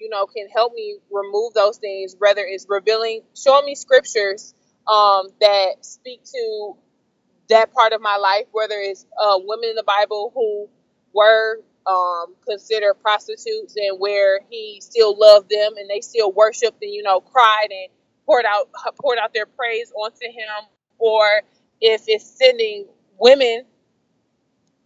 [0.00, 4.54] you know, can help me remove those things, whether it's revealing, showing me scriptures
[4.88, 6.74] um, that speak to
[7.50, 10.68] that part of my life, whether it's uh, women in the Bible who
[11.14, 16.92] were um, considered prostitutes and where he still loved them and they still worshiped and,
[16.92, 17.90] you know, cried and
[18.28, 18.70] poured out
[19.02, 20.68] poured out their praise onto him,
[21.00, 21.42] or
[21.82, 22.86] if it's sending
[23.18, 23.64] women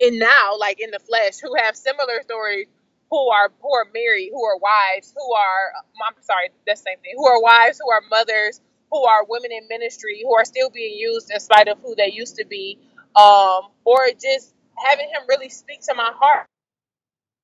[0.01, 2.67] in now, like in the flesh, who have similar stories
[3.11, 5.73] who are who are married, who are wives, who are
[6.09, 9.69] I'm sorry, the same thing, who are wives, who are mothers, who are women in
[9.69, 12.79] ministry, who are still being used in spite of who they used to be,
[13.17, 14.55] um, or just
[14.87, 16.47] having him really speak to my heart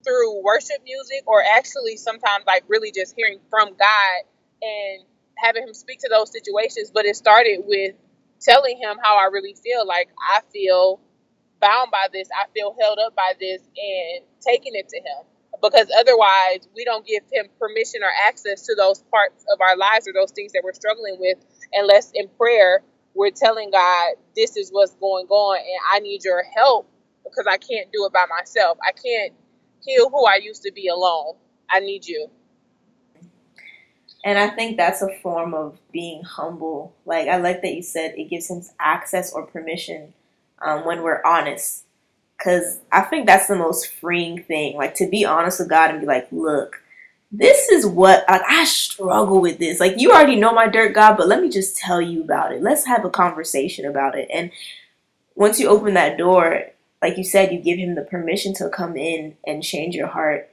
[0.04, 4.18] through worship music, or actually sometimes like really just hearing from God
[4.62, 5.04] and
[5.42, 6.90] having him speak to those situations.
[6.92, 7.94] But it started with
[8.40, 9.86] telling him how I really feel.
[9.86, 11.00] Like I feel
[11.60, 15.26] bound by this, I feel held up by this, and taking it to him
[15.62, 20.08] because otherwise we don't give him permission or access to those parts of our lives
[20.08, 21.38] or those things that we're struggling with
[21.72, 22.82] unless in prayer
[23.14, 26.90] we're telling God this is what's going on and I need your help
[27.24, 28.78] because I can't do it by myself.
[28.86, 29.34] I can't
[29.84, 31.34] heal who I used to be alone.
[31.70, 32.28] I need you.
[34.28, 36.94] And I think that's a form of being humble.
[37.06, 40.12] Like I like that you said it gives him access or permission
[40.60, 41.84] um, when we're honest
[42.42, 44.76] Cause I think that's the most freeing thing.
[44.76, 46.80] Like to be honest with God and be like, look,
[47.32, 49.80] this is what like, I struggle with this.
[49.80, 52.62] Like you already know my dirt, God, but let me just tell you about it.
[52.62, 54.28] Let's have a conversation about it.
[54.32, 54.52] And
[55.34, 56.62] once you open that door,
[57.02, 60.48] like you said, you give him the permission to come in and change your heart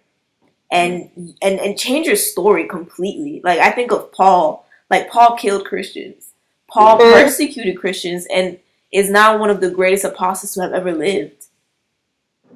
[0.72, 1.10] and
[1.42, 3.42] and and change your story completely.
[3.44, 4.66] Like I think of Paul.
[4.90, 6.34] Like Paul killed Christians.
[6.68, 7.12] Paul mm.
[7.12, 8.60] persecuted Christians and
[8.92, 11.46] is now one of the greatest apostles to have ever lived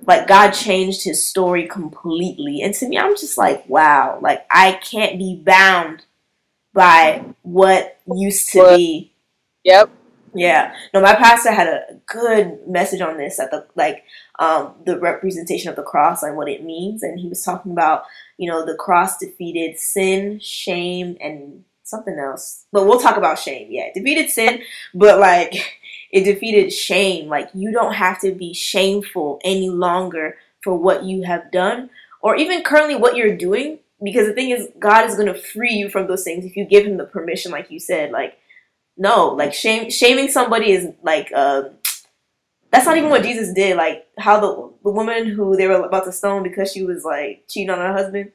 [0.09, 2.61] like God changed his story completely.
[2.61, 6.03] And to me, I'm just like, wow, like I can't be bound
[6.73, 9.13] by what used to be.
[9.63, 9.91] Yep.
[10.33, 10.73] Yeah.
[10.93, 14.03] No, my pastor had a good message on this at the like
[14.39, 17.03] um the representation of the cross and what it means.
[17.03, 18.03] And he was talking about,
[18.37, 22.65] you know, the cross defeated sin, shame, and something else.
[22.71, 23.67] But we'll talk about shame.
[23.71, 23.89] Yeah.
[23.93, 24.61] Defeated sin,
[24.93, 25.79] but like
[26.11, 27.27] it defeated shame.
[27.27, 31.89] Like you don't have to be shameful any longer for what you have done
[32.21, 35.73] or even currently what you're doing because the thing is God is going to free
[35.73, 38.37] you from those things if you give him the permission like you said like
[38.99, 41.63] no like shame shaming somebody is like uh
[42.71, 46.05] that's not even what Jesus did like how the the woman who they were about
[46.05, 48.31] to stone because she was like cheating on her husband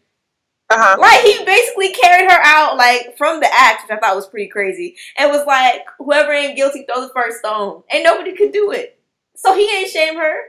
[0.70, 0.96] uh-huh.
[0.98, 4.48] Like he basically carried her out like from the act, which I thought was pretty
[4.48, 8.72] crazy, and was like, "Whoever ain't guilty, throw the first stone." and nobody could do
[8.72, 8.98] it,
[9.36, 10.40] so he ain't shame her.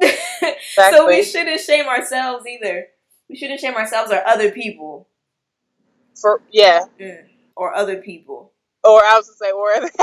[0.00, 0.54] exactly.
[0.90, 2.88] So we shouldn't shame ourselves either.
[3.28, 5.08] We shouldn't shame ourselves or other people.
[6.20, 7.24] For yeah, mm.
[7.56, 8.52] or other people.
[8.84, 9.90] Or I was to say, or other,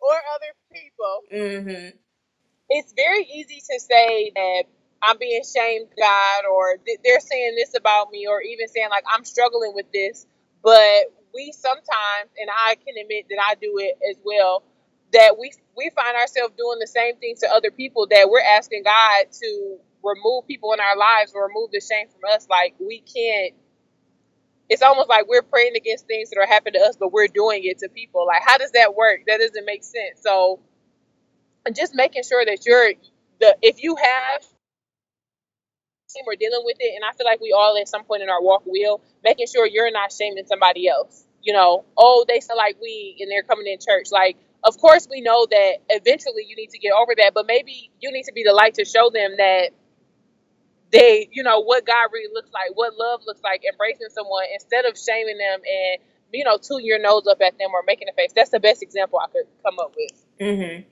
[0.00, 1.20] or other people.
[1.32, 1.88] Mm-hmm.
[2.70, 4.64] It's very easy to say that
[5.02, 9.24] I'm being shamed, God, or they're saying this about me, or even saying like I'm
[9.24, 10.26] struggling with this.
[10.64, 14.64] But we sometimes, and I can admit that I do it as well,
[15.14, 18.82] that we we find ourselves doing the same thing to other people that we're asking
[18.84, 22.48] God to remove people in our lives or remove the shame from us.
[22.50, 23.54] Like we can't.
[24.70, 27.62] It's almost like we're praying against things that are happening to us, but we're doing
[27.64, 28.24] it to people.
[28.26, 29.22] Like, how does that work?
[29.26, 30.22] That doesn't make sense.
[30.22, 30.60] So,
[31.74, 32.92] just making sure that you're
[33.40, 34.42] the if you have
[36.26, 38.42] we're dealing with it, and I feel like we all at some point in our
[38.42, 41.24] walk will making sure you're not shaming somebody else.
[41.42, 44.08] You know, oh, they sound like we, and they're coming in church.
[44.12, 47.90] Like, of course, we know that eventually you need to get over that, but maybe
[48.00, 49.70] you need to be the light to show them that
[50.92, 54.84] they, you know, what God really looks like, what love looks like, embracing someone instead
[54.84, 58.12] of shaming them and, you know, tooting your nose up at them or making a
[58.12, 58.32] face.
[58.34, 60.24] That's the best example I could come up with.
[60.40, 60.82] Mm-hmm.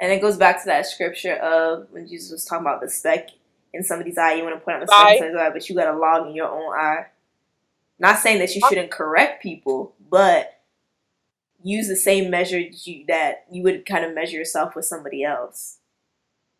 [0.00, 3.30] And it goes back to that scripture of when Jesus was talking about the speck
[3.72, 5.74] in somebody's eye, you want to point out the speck in somebody's eye, but you
[5.74, 7.06] got a log in your own eye.
[7.98, 10.60] Not saying that you shouldn't correct people, but
[11.62, 15.77] use the same measure you, that you would kind of measure yourself with somebody else.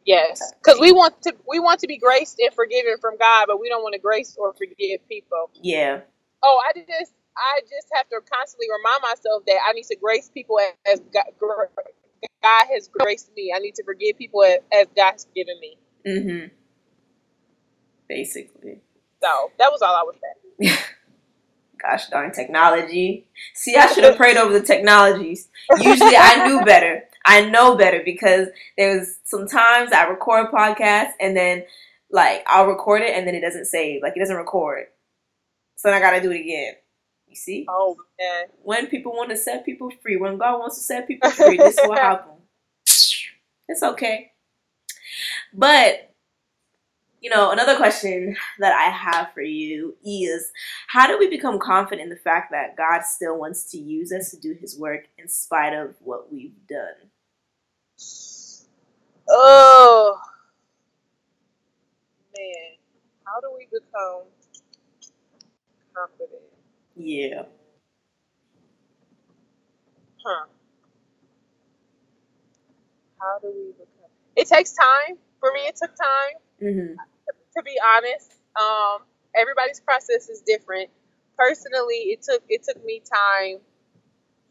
[0.08, 3.60] Yes, because we want to we want to be graced and forgiven from God, but
[3.60, 5.50] we don't want to grace or forgive people.
[5.60, 6.00] Yeah.
[6.42, 10.30] Oh, I just I just have to constantly remind myself that I need to grace
[10.32, 10.58] people
[10.90, 11.24] as God,
[12.42, 13.52] God has graced me.
[13.54, 15.76] I need to forgive people as God has given me.
[16.06, 16.46] Mm-hmm.
[18.08, 18.80] Basically.
[19.22, 20.78] So that was all I was saying.
[21.82, 23.28] Gosh darn technology.
[23.54, 25.50] See, I should have prayed over the technologies.
[25.78, 27.04] Usually I knew better.
[27.24, 31.64] I know better because there's sometimes I record podcasts and then
[32.10, 34.86] like I'll record it and then it doesn't save, like it doesn't record.
[35.76, 36.74] So then I gotta do it again.
[37.26, 37.66] You see?
[37.68, 38.46] Oh man.
[38.62, 41.78] When people want to set people free, when God wants to set people free, this
[41.78, 42.40] is what happens.
[43.68, 44.32] It's okay.
[45.52, 46.08] But
[47.20, 50.52] you know, another question that I have for you is
[50.88, 54.30] how do we become confident in the fact that God still wants to use us
[54.30, 57.07] to do his work in spite of what we've done?
[59.30, 60.18] Oh
[62.36, 62.76] man,
[63.26, 64.24] how do we become
[65.94, 66.42] confident?
[66.96, 67.44] Yeah.
[70.24, 70.46] Huh.
[73.20, 74.10] How do we become?
[74.36, 75.18] It takes time.
[75.40, 76.36] For me, it took time.
[76.62, 76.94] Mm-hmm.
[77.56, 79.02] To be honest, um,
[79.36, 80.90] everybody's process is different.
[81.36, 83.58] Personally, it took it took me time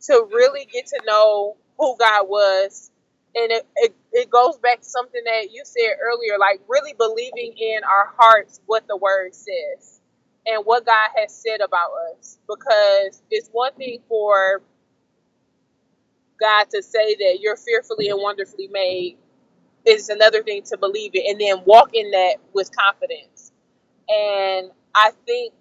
[0.03, 2.91] to really get to know who God was
[3.37, 7.55] and it, it, it goes back to something that you said earlier like really believing
[7.57, 10.01] in our hearts what the word says
[10.47, 12.39] and what god has said about us.
[12.47, 14.63] Because it's one thing for
[16.39, 19.17] god to say that you're fearfully and wonderfully made
[19.85, 23.51] it's another thing to believe it and then walk in that with confidence.
[24.09, 25.53] And i think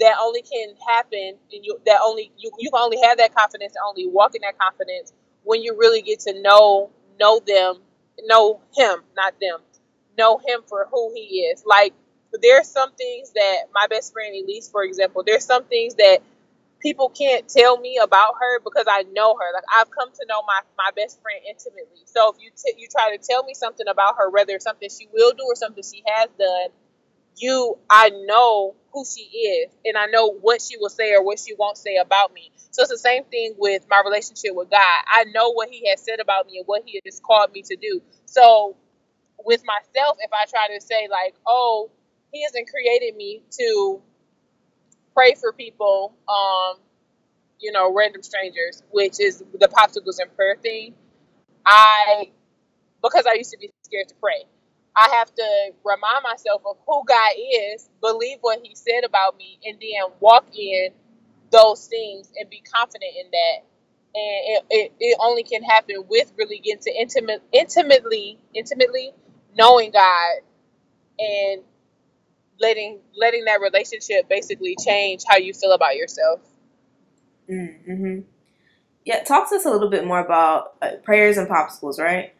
[0.00, 3.74] that only can happen and you that only you, you can only have that confidence
[3.76, 5.12] and only walk in that confidence
[5.48, 7.76] when you really get to know know them,
[8.26, 9.60] know him, not them,
[10.18, 11.64] know him for who he is.
[11.66, 11.94] Like
[12.42, 16.20] there's some things that my best friend Elise, for example, there's some things that
[16.82, 19.54] people can't tell me about her because I know her.
[19.54, 22.02] Like I've come to know my my best friend intimately.
[22.06, 24.88] So if you t- you try to tell me something about her, whether it's something
[24.90, 26.70] she will do or something she has done,
[27.38, 31.38] you I know who she is and I know what she will say or what
[31.38, 32.50] she won't say about me.
[32.70, 34.80] So it's the same thing with my relationship with God.
[35.08, 37.76] I know what he has said about me and what he has called me to
[37.76, 38.02] do.
[38.26, 38.76] So
[39.44, 41.90] with myself, if I try to say like, oh,
[42.32, 44.00] he hasn't created me to
[45.14, 46.78] pray for people, um,
[47.60, 50.94] you know, random strangers, which is the popsicles and prayer thing.
[51.66, 52.30] I
[53.02, 54.44] because I used to be scared to pray.
[54.98, 59.58] I have to remind myself of who God is, believe what He said about me,
[59.64, 60.90] and then walk in
[61.50, 63.58] those things and be confident in that.
[64.14, 69.12] And it, it, it only can happen with really getting to intimate, intimately, intimately
[69.56, 70.38] knowing God
[71.18, 71.62] and
[72.60, 76.40] letting letting that relationship basically change how you feel about yourself.
[77.48, 78.20] Mm-hmm.
[79.04, 82.34] Yeah, talk to us a little bit more about uh, prayers and popsicles, right?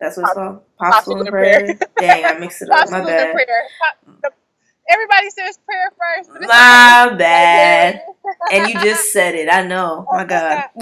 [0.00, 0.60] That's what it's called.
[0.80, 1.60] Popsicle, and prayer.
[1.60, 1.78] prayer.
[1.98, 2.90] Dang, I mixed it up.
[2.90, 3.32] My bad.
[3.32, 3.62] Prayer.
[4.88, 6.30] Everybody says prayer first.
[6.46, 8.02] My bad.
[8.52, 9.48] and you just said it.
[9.52, 10.06] I know.
[10.12, 10.64] My God.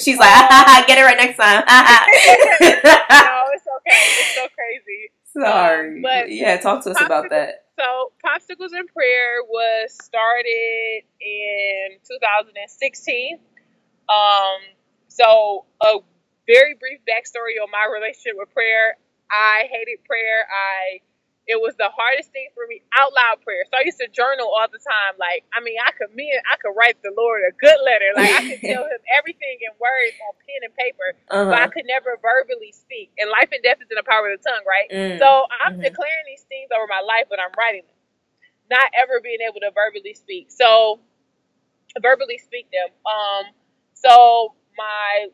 [0.00, 1.62] She's like, get it right next time.
[1.68, 3.96] no, it's okay.
[3.96, 5.10] It's so crazy.
[5.32, 5.96] Sorry.
[5.96, 7.66] Um, but yeah, talk to us about that.
[7.78, 13.38] So, Popsicles in Prayer was started in 2016.
[14.08, 14.74] Um,
[15.08, 15.98] so a
[16.48, 18.96] very brief backstory on my relationship with prayer.
[19.28, 20.48] I hated prayer.
[20.48, 21.04] I
[21.48, 23.64] it was the hardest thing for me out loud prayer.
[23.72, 25.16] So I used to journal all the time.
[25.20, 28.12] Like I mean, I could me I could write the Lord a good letter.
[28.16, 31.48] Like I could tell him everything in words on pen and paper, uh-huh.
[31.52, 33.12] but I could never verbally speak.
[33.20, 34.88] And life and death is in the power of the tongue, right?
[34.88, 35.16] Mm.
[35.20, 35.88] So I'm mm-hmm.
[35.88, 38.00] declaring these things over my life, when I'm writing them,
[38.68, 40.52] not ever being able to verbally speak.
[40.52, 41.00] So
[42.00, 42.92] verbally speak them.
[43.08, 43.56] Um.
[43.96, 45.32] So my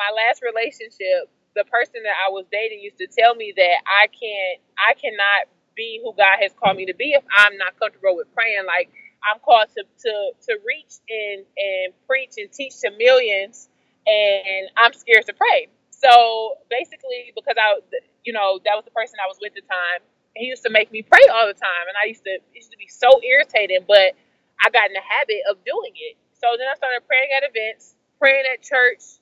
[0.00, 4.08] my last relationship, the person that I was dating used to tell me that I
[4.08, 8.16] can't, I cannot be who God has called me to be if I'm not comfortable
[8.16, 8.64] with praying.
[8.66, 8.88] Like
[9.24, 10.12] I'm called to to
[10.48, 13.68] to reach and and preach and teach to millions,
[14.08, 15.68] and I'm scared to pray.
[15.92, 17.80] So basically, because I,
[18.24, 20.00] you know, that was the person I was with at the time.
[20.36, 22.72] He used to make me pray all the time, and I used to it used
[22.72, 23.84] to be so irritating.
[23.84, 24.16] But
[24.64, 26.16] I got in the habit of doing it.
[26.40, 29.19] So then I started praying at events, praying at church,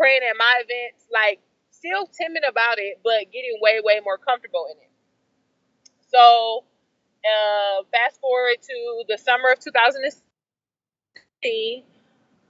[0.00, 1.40] praying at my events, like
[1.70, 4.88] still timid about it, but getting way, way more comfortable in it.
[6.08, 6.64] So
[7.20, 10.22] uh, fast forward to the summer of 2016.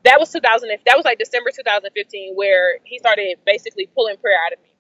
[0.05, 0.69] That was 2000.
[0.87, 4.71] That was like December 2015, where he started basically pulling prayer out of me.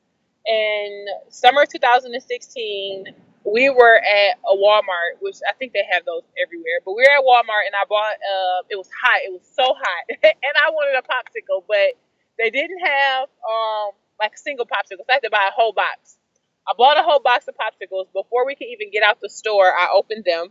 [0.46, 3.04] And summer 2016,
[3.44, 6.80] we were at a Walmart, which I think they have those everywhere.
[6.84, 8.16] But we were at Walmart, and I bought.
[8.16, 9.20] Uh, it was hot.
[9.24, 11.92] It was so hot, and I wanted a popsicle, but
[12.40, 15.06] they didn't have um like a single popsicles.
[15.08, 16.16] I had to buy a whole box.
[16.68, 19.66] I bought a whole box of popsicles before we could even get out the store.
[19.66, 20.48] I opened them,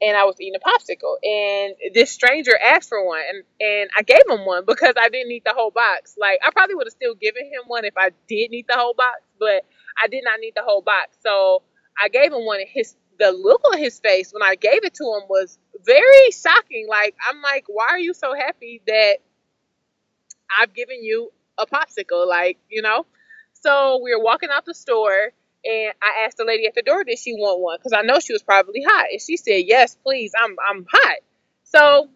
[0.00, 4.02] and I was eating a popsicle, and this stranger asked for one, and and I
[4.02, 6.16] gave him one because I didn't eat the whole box.
[6.18, 8.94] Like I probably would have still given him one if I did need the whole
[8.94, 9.64] box, but
[10.02, 11.16] I did not need the whole box.
[11.22, 11.62] So
[12.02, 15.04] I gave him one, his the look on his face when I gave it to
[15.04, 16.86] him was very shocking.
[16.88, 19.16] Like I'm like, why are you so happy that
[20.60, 22.26] I've given you a popsicle?
[22.28, 23.06] Like you know.
[23.54, 25.32] So we were walking out the store,
[25.64, 27.78] and I asked the lady at the door, did she want one?
[27.78, 31.18] Because I know she was probably hot, and she said, yes, please, I'm I'm hot.
[31.64, 32.10] So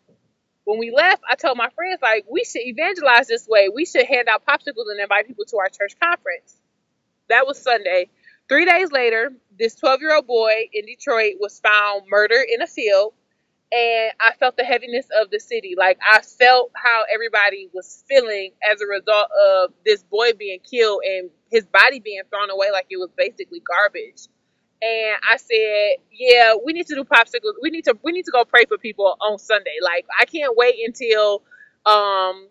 [0.64, 3.68] when we left, I told my friends like we should evangelize this way.
[3.74, 6.56] We should hand out popsicles and invite people to our church conference.
[7.28, 8.10] That was Sunday.
[8.48, 12.66] Three days later, this 12 year old boy in Detroit was found murdered in a
[12.66, 13.14] field.
[13.72, 15.74] And I felt the heaviness of the city.
[15.78, 21.02] Like, I felt how everybody was feeling as a result of this boy being killed
[21.06, 24.22] and his body being thrown away like it was basically garbage.
[24.82, 27.54] And I said, "Yeah, we need to do popsicles.
[27.62, 29.76] We need to we need to go pray for people on Sunday.
[29.82, 31.42] Like, I can't wait until
[31.86, 32.48] um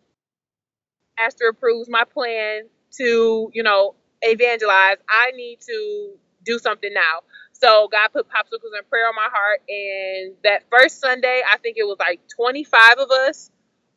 [1.17, 2.63] Pastor approves my plan
[2.97, 4.97] to, you know, evangelize.
[5.09, 6.13] I need to
[6.45, 7.21] do something now.
[7.59, 9.61] So God put popsicles and prayer on my heart.
[9.69, 13.51] And that first Sunday, I think it was like 25 of us.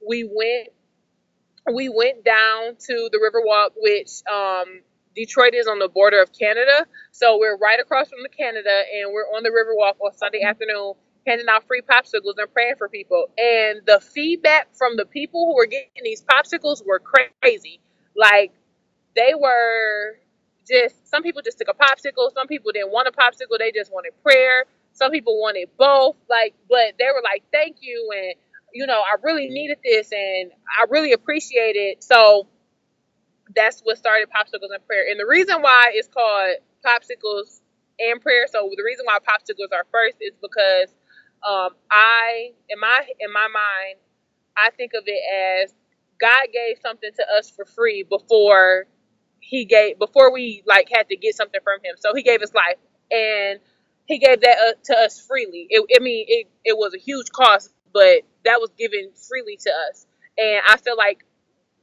[0.06, 0.68] We went
[1.72, 4.82] we went down to the Riverwalk, which um,
[5.16, 6.86] Detroit is on the border of Canada.
[7.12, 10.94] So we're right across from the Canada, and we're on the Riverwalk on Sunday afternoon,
[11.26, 13.28] handing out free popsicles and praying for people.
[13.38, 17.80] And the feedback from the people who were getting these popsicles were crazy.
[18.16, 18.52] Like
[19.16, 20.18] they were
[20.68, 23.92] just some people just took a popsicle, some people didn't want a popsicle, they just
[23.92, 24.64] wanted prayer.
[24.94, 28.34] Some people wanted both, like, but they were like, "Thank you," and
[28.74, 32.02] you know, I really needed this, and I really appreciate it.
[32.04, 32.48] So
[33.54, 35.04] that's what started popsicles and prayer.
[35.10, 37.60] And the reason why it's called popsicles
[38.00, 38.46] and prayer.
[38.50, 40.94] So the reason why popsicles are first is because
[41.48, 43.98] um, I, in my in my mind,
[44.56, 45.74] I think of it as
[46.20, 48.86] God gave something to us for free before
[49.42, 51.96] he gave before we like had to get something from him.
[52.00, 52.78] So he gave his life,
[53.12, 53.60] and
[54.06, 55.68] he gave that uh, to us freely.
[55.70, 59.70] It, I mean, it it was a huge cost, but that was given freely to
[59.90, 60.06] us.
[60.38, 61.24] And I feel like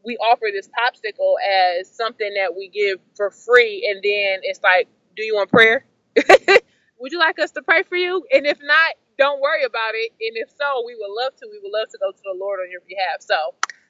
[0.05, 1.36] we offer this popsicle
[1.80, 5.86] as something that we give for free, and then it's like, do you want prayer?
[6.99, 8.26] would you like us to pray for you?
[8.34, 10.12] And if not, don't worry about it.
[10.22, 11.47] And if so, we would love to.
[11.51, 13.22] We would love to go to the Lord on your behalf.
[13.22, 13.36] So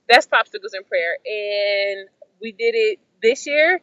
[0.09, 2.09] that's popsicles and prayer, and
[2.41, 3.81] we did it this year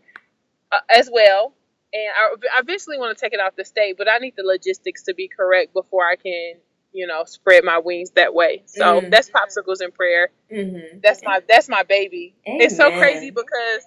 [0.73, 1.55] uh, as well.
[1.93, 4.43] And I, I eventually want to take it off the state, but I need the
[4.43, 6.55] logistics to be correct before I can,
[6.93, 8.63] you know, spread my wings that way.
[8.67, 9.11] So Mhm.
[9.11, 10.31] that's popsicles and prayer.
[10.53, 10.99] Mm-hmm.
[11.03, 12.35] That's my that's my baby.
[12.45, 13.87] It's so crazy because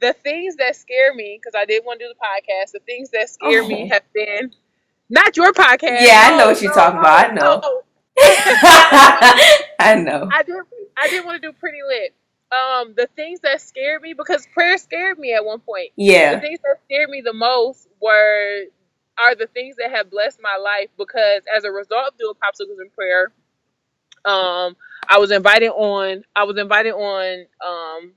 [0.00, 3.10] the things that scare me, because I did want to do the podcast, the things
[3.10, 3.94] that scare me Oh.
[3.94, 4.52] have been
[5.08, 6.00] not your podcast.
[6.00, 7.30] Yeah, I know what you're no, talking about.
[7.30, 7.60] I no, know.
[7.60, 7.82] no.
[9.78, 10.28] I know.
[10.32, 10.56] I did
[10.96, 12.14] I did want to do pretty lit.
[12.52, 15.90] Um, the things that scared me because prayer scared me at one point.
[15.96, 16.36] Yeah.
[16.36, 18.66] The things that scared me the most were
[19.18, 22.80] are the things that have blessed my life because as a result of doing popsicles
[22.80, 23.32] and prayer,
[24.24, 24.76] um,
[25.08, 28.12] I was invited on I was invited on um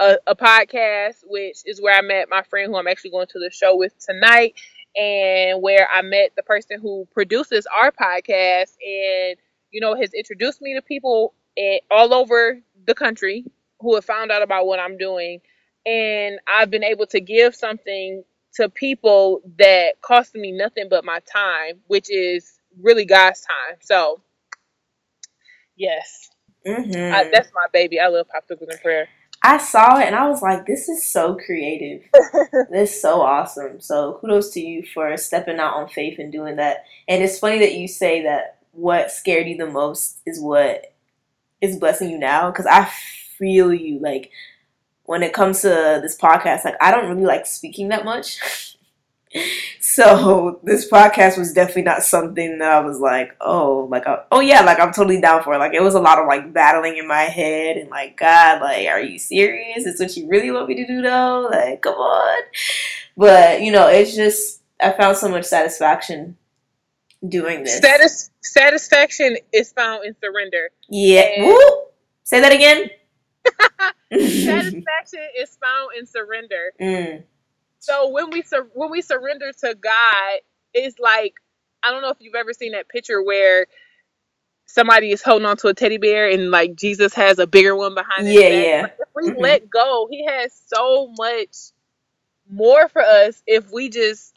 [0.00, 3.38] a, a podcast, which is where I met my friend who I'm actually going to
[3.38, 4.54] the show with tonight,
[4.96, 9.36] and where I met the person who produces our podcast, and
[9.70, 13.44] you know has introduced me to people eh, all over the country
[13.80, 15.40] who have found out about what I'm doing,
[15.86, 18.24] and I've been able to give something
[18.54, 23.78] to people that cost me nothing but my time, which is really God's time.
[23.80, 24.22] So,
[25.76, 26.30] yes,
[26.66, 27.12] Mm-hmm.
[27.12, 28.00] I, that's my baby.
[28.00, 29.08] I love popsicles and prayer.
[29.42, 32.02] I saw it and I was like, this is so creative.
[32.70, 33.80] this is so awesome.
[33.80, 36.84] So kudos to you for stepping out on faith and doing that.
[37.08, 40.94] And it's funny that you say that what scared you the most is what
[41.60, 42.90] is blessing you now because I
[43.38, 43.98] feel you.
[44.00, 44.30] Like
[45.04, 48.76] when it comes to this podcast, like I don't really like speaking that much.
[49.80, 54.40] so this podcast was definitely not something that I was like, oh, like, uh, oh
[54.40, 55.54] yeah, like I'm totally down for.
[55.54, 55.58] It.
[55.58, 58.86] Like it was a lot of like battling in my head and like, God, like,
[58.86, 59.86] are you serious?
[59.86, 61.48] Is what you really want me to do though?
[61.50, 62.42] Like, come on.
[63.16, 66.36] But you know, it's just I found so much satisfaction
[67.26, 67.78] doing this.
[67.78, 70.70] Satis- satisfaction is found in surrender.
[70.88, 71.22] Yeah.
[71.36, 71.58] And-
[72.24, 72.90] Say that again.
[74.44, 76.72] satisfaction is found in surrender.
[76.80, 77.24] Mm.
[77.80, 80.40] So when we sur- when we surrender to God,
[80.74, 81.34] it's like
[81.84, 83.66] I don't know if you've ever seen that picture where
[84.66, 87.94] somebody is holding on to a teddy bear and like Jesus has a bigger one
[87.94, 88.82] behind his Yeah, yeah.
[88.82, 89.40] Like, if we Mhm.
[89.42, 91.72] let go, he has so much
[92.50, 94.34] more for us if we just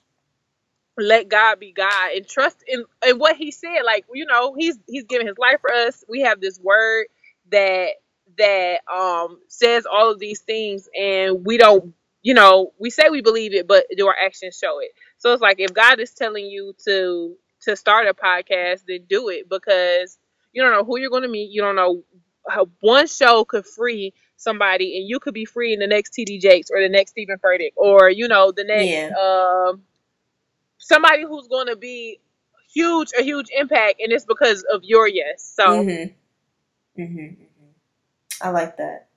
[0.97, 3.81] let God be God and trust in, in what he said.
[3.85, 6.03] Like, you know, he's he's giving his life for us.
[6.09, 7.07] We have this word
[7.51, 7.89] that
[8.37, 13.21] that um says all of these things and we don't you know, we say we
[13.21, 14.89] believe it, but do our actions show it?
[15.17, 19.29] So it's like if God is telling you to to start a podcast, then do
[19.29, 20.17] it because
[20.53, 21.51] you don't know who you're going to meet.
[21.51, 22.03] You don't know
[22.47, 26.39] how one show could free somebody, and you could be free in the next TD
[26.39, 29.15] Jakes or the next Steven Furtick or you know the next Yeah.
[29.19, 29.83] um
[30.77, 32.19] somebody who's going to be
[32.73, 35.43] huge a huge impact, and it's because of your yes.
[35.43, 36.13] So Mm-hmm.
[37.01, 37.43] Mm-hmm.
[38.41, 39.07] I like that.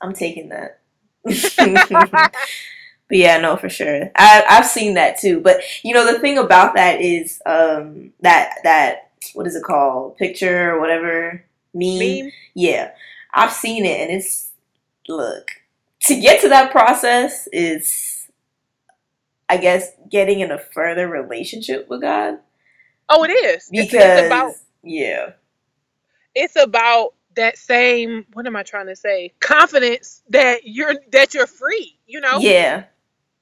[0.00, 0.80] I'm taking that.
[3.08, 4.10] but yeah, no, for sure.
[4.16, 5.40] I I've seen that too.
[5.40, 10.16] But you know, the thing about that is um that that what is it called?
[10.16, 11.44] Picture or whatever
[11.74, 11.98] meme.
[11.98, 12.32] meme.
[12.54, 12.92] Yeah.
[13.32, 14.52] I've seen it and it's
[15.08, 15.50] look
[16.00, 18.28] to get to that process is
[19.48, 22.38] I guess getting in a further relationship with God.
[23.08, 23.68] Oh, it is.
[23.70, 24.52] It's, Because it's about
[24.82, 25.30] yeah.
[26.34, 29.32] it's about that same what am I trying to say?
[29.40, 31.98] Confidence that you're that you're free.
[32.06, 32.84] You know, Yeah.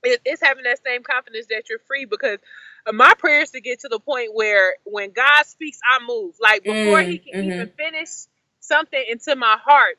[0.05, 2.39] it, it's having that same confidence that you're free because
[2.93, 6.37] my prayer is to get to the point where when God speaks, I move.
[6.41, 8.11] Like before He Mm, can even finish
[8.61, 9.99] something into my heart,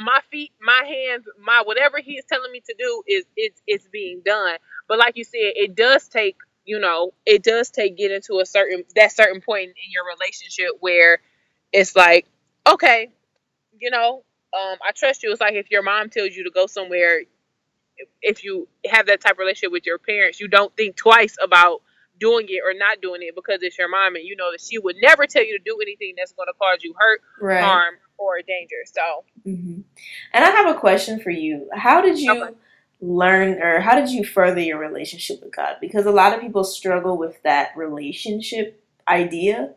[0.00, 3.88] my feet, my hands, my whatever He is telling me to do is it's it's
[3.88, 4.58] being done.
[4.88, 8.46] But like you said, it does take you know it does take getting to a
[8.46, 11.20] certain that certain point in your relationship where
[11.72, 12.26] it's like
[12.66, 13.10] okay,
[13.78, 15.32] you know, um, I trust you.
[15.32, 17.20] It's like if your mom tells you to go somewhere
[18.22, 21.82] if you have that type of relationship with your parents, you don't think twice about
[22.20, 24.78] doing it or not doing it because it's your mom and you know that she
[24.78, 27.60] would never tell you to do anything that's going to cause you hurt, Right.
[27.60, 28.76] harm, or danger.
[28.86, 29.80] So, hmm
[30.34, 31.68] And I have a question for you.
[31.74, 32.54] How did you Okay.
[33.00, 35.76] learn or how did you further your relationship with God?
[35.80, 39.74] Because a lot of people struggle with that relationship idea.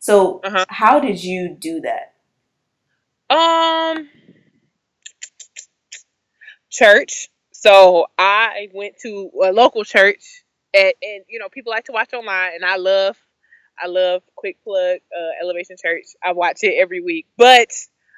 [0.00, 0.64] So, Uh-huh.
[0.68, 2.13] how did you do that?
[3.34, 4.08] Um,
[6.70, 7.28] church.
[7.52, 12.12] So I went to a local church, and, and you know people like to watch
[12.12, 13.16] online, and I love,
[13.82, 16.04] I love quick plug uh, Elevation Church.
[16.22, 17.70] I watch it every week, but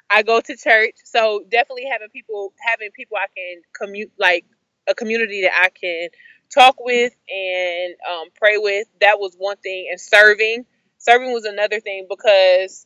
[0.09, 4.45] I go to church, so definitely having people, having people I can commute like
[4.87, 6.09] a community that I can
[6.53, 8.87] talk with and um, pray with.
[9.01, 10.65] That was one thing, and serving,
[10.97, 12.85] serving was another thing because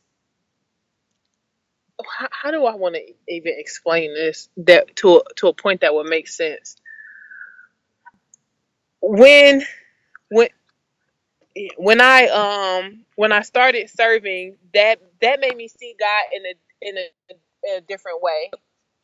[2.18, 5.82] how, how do I want to even explain this that to a, to a point
[5.82, 6.78] that would make sense?
[9.02, 9.64] When
[10.30, 10.50] when
[11.78, 16.90] when I um when I started serving, that that made me see God in a
[16.90, 17.34] in a,
[17.74, 18.52] in a different way,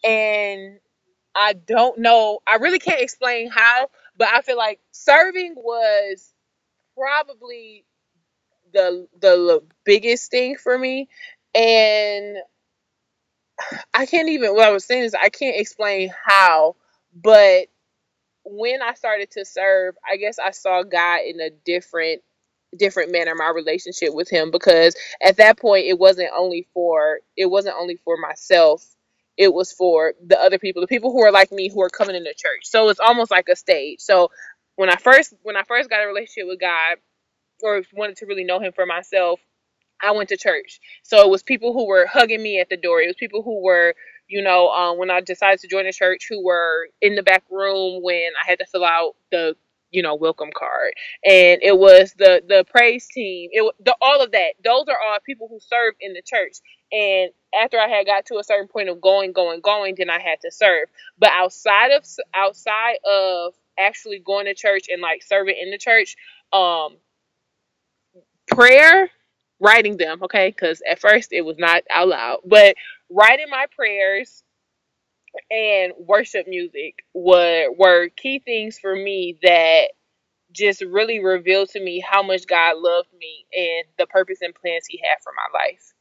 [0.04, 0.80] and
[1.36, 2.39] I don't know.
[2.48, 6.34] I really can't explain how, but I feel like serving was
[6.98, 7.86] probably
[8.74, 11.10] the the biggest thing for me,
[11.56, 12.38] and
[13.93, 14.53] I can't even.
[14.55, 16.76] What I was saying is I can't explain how,
[17.16, 17.68] but
[18.45, 22.22] when I started to serve, I guess I saw God in a different
[22.78, 27.47] different manner my relationship with him because at that point it wasn't only for it
[27.47, 28.86] wasn't only for myself
[29.38, 32.16] it was for the other people the people who are like me who are coming
[32.16, 34.30] into church so it's almost like a stage so
[34.76, 36.97] when i first when i first got a relationship with god
[37.64, 39.39] or wanted to really know him for myself
[40.02, 40.80] I went to church.
[41.04, 43.02] So it was people who were hugging me at the door.
[43.02, 43.95] It was people who were,
[44.28, 47.43] you know, um, when I decided to join the church, who were in the back
[47.50, 49.56] room when I had to fill out the,
[49.91, 50.93] you know, welcome card.
[51.26, 53.50] And it was the the praise team.
[53.54, 54.54] It the all of that.
[54.64, 56.58] Those are all people who serve in the church.
[56.91, 60.22] And after I had got to a certain point of going, going, going, then I
[60.22, 60.89] had to serve.
[61.18, 66.16] But outside of outside of actually going to church and like serving in the church,
[66.54, 66.98] um,
[68.48, 69.10] prayer
[69.60, 70.49] writing them, okay?
[70.49, 72.76] Because at first it was not out loud, but
[73.10, 74.43] writing my prayers,
[75.51, 79.89] and worship music were were key things for me that
[80.51, 84.86] just really revealed to me how much God loved me and the purpose and plans
[84.88, 85.93] He had for my life.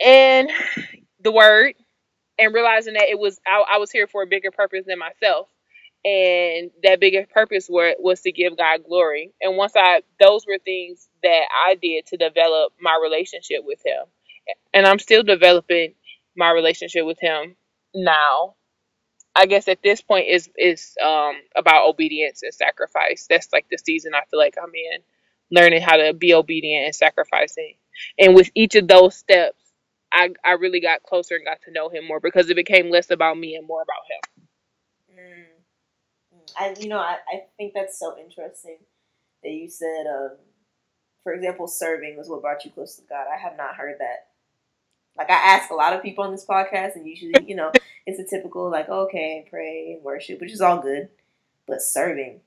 [0.00, 0.50] And
[1.22, 1.74] the word,
[2.38, 5.48] and realizing that it was I, I was here for a bigger purpose than myself,
[6.04, 9.32] and that bigger purpose were, was to give God glory.
[9.40, 14.04] And once I, those were things that I did to develop my relationship with Him,
[14.74, 15.94] and I'm still developing
[16.36, 17.56] my relationship with Him
[17.94, 18.54] now
[19.34, 23.26] I guess at this point is is um about obedience and sacrifice.
[23.28, 25.00] That's like the season I feel like I'm in,
[25.50, 27.76] learning how to be obedient and sacrificing.
[28.18, 29.58] And with each of those steps,
[30.12, 33.10] I I really got closer and got to know him more because it became less
[33.10, 35.18] about me and more about him.
[35.18, 35.53] Mm.
[36.58, 38.78] I you know I, I think that's so interesting
[39.42, 40.36] that you said um
[41.22, 43.26] for example serving was what brought you close to God.
[43.32, 44.28] I have not heard that
[45.16, 47.70] like I ask a lot of people on this podcast, and usually, you know,
[48.06, 51.08] it's a typical like, okay, pray and worship, which is all good,
[51.66, 52.40] but serving,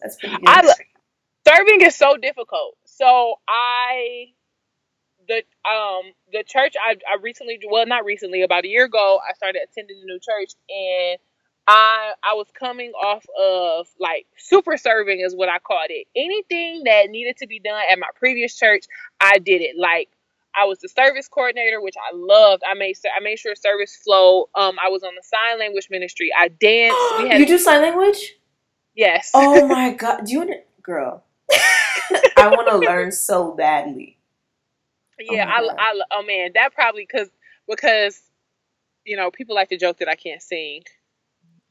[0.00, 0.48] that's pretty good.
[0.48, 0.74] I,
[1.46, 2.76] serving is so difficult.
[2.84, 4.26] So I,
[5.28, 9.32] the um the church I I recently well not recently about a year ago I
[9.34, 11.18] started attending a new church and
[11.68, 16.06] I I was coming off of like super serving is what I called it.
[16.14, 18.84] Anything that needed to be done at my previous church,
[19.20, 19.76] I did it.
[19.76, 20.08] Like
[20.56, 22.62] I was the service coordinator, which I loved.
[22.68, 24.48] I made I made sure service flow.
[24.54, 26.30] Um, I was on the sign language ministry.
[26.36, 26.96] I danced.
[27.18, 28.34] We had you do sign language?
[28.94, 29.30] Yes.
[29.34, 30.24] Oh my god!
[30.24, 31.24] Do you want to, girl?
[32.36, 34.18] I want to learn so badly.
[35.18, 37.28] Yeah, oh I, I, oh man, that probably because
[37.68, 38.20] because
[39.04, 40.82] you know people like to joke that I can't sing.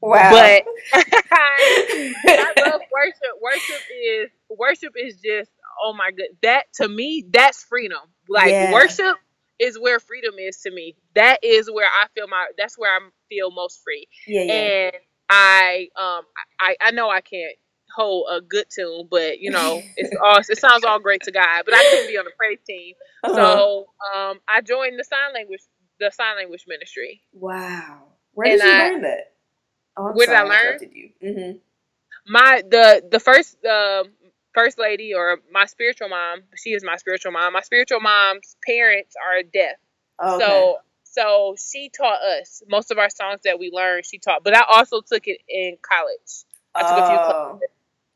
[0.00, 0.30] Wow.
[0.30, 0.62] But
[0.94, 3.40] I love worship.
[3.42, 5.50] Worship is worship is just
[5.82, 6.28] oh my god.
[6.42, 8.00] That to me, that's freedom.
[8.28, 8.72] Like yeah.
[8.72, 9.16] worship
[9.58, 10.96] is where freedom is to me.
[11.14, 14.06] That is where I feel my that's where I feel most free.
[14.26, 14.52] Yeah, yeah.
[14.52, 14.92] And
[15.30, 16.22] I um
[16.60, 17.56] I I know I can't
[17.94, 21.62] hold a good tune, but you know it's all it sounds all great to God.
[21.64, 22.94] But I couldn't be on the praise team,
[23.24, 23.34] uh-huh.
[23.34, 25.62] so um I joined the sign language
[25.98, 27.22] the sign language ministry.
[27.32, 29.32] Wow, where did and you I, learn that?
[29.96, 30.78] Oh, where sorry, did I learn?
[30.92, 31.10] You.
[31.22, 31.58] Mm-hmm.
[32.28, 34.04] My the the first uh,
[34.54, 37.52] first lady or my spiritual mom, she is my spiritual mom.
[37.52, 39.76] My spiritual mom's parents are deaf.
[40.22, 40.44] Okay.
[40.44, 44.04] So so she taught us most of our songs that we learned.
[44.04, 46.44] She taught, but I also took it in college.
[46.74, 47.68] I took oh, a few oh, classes.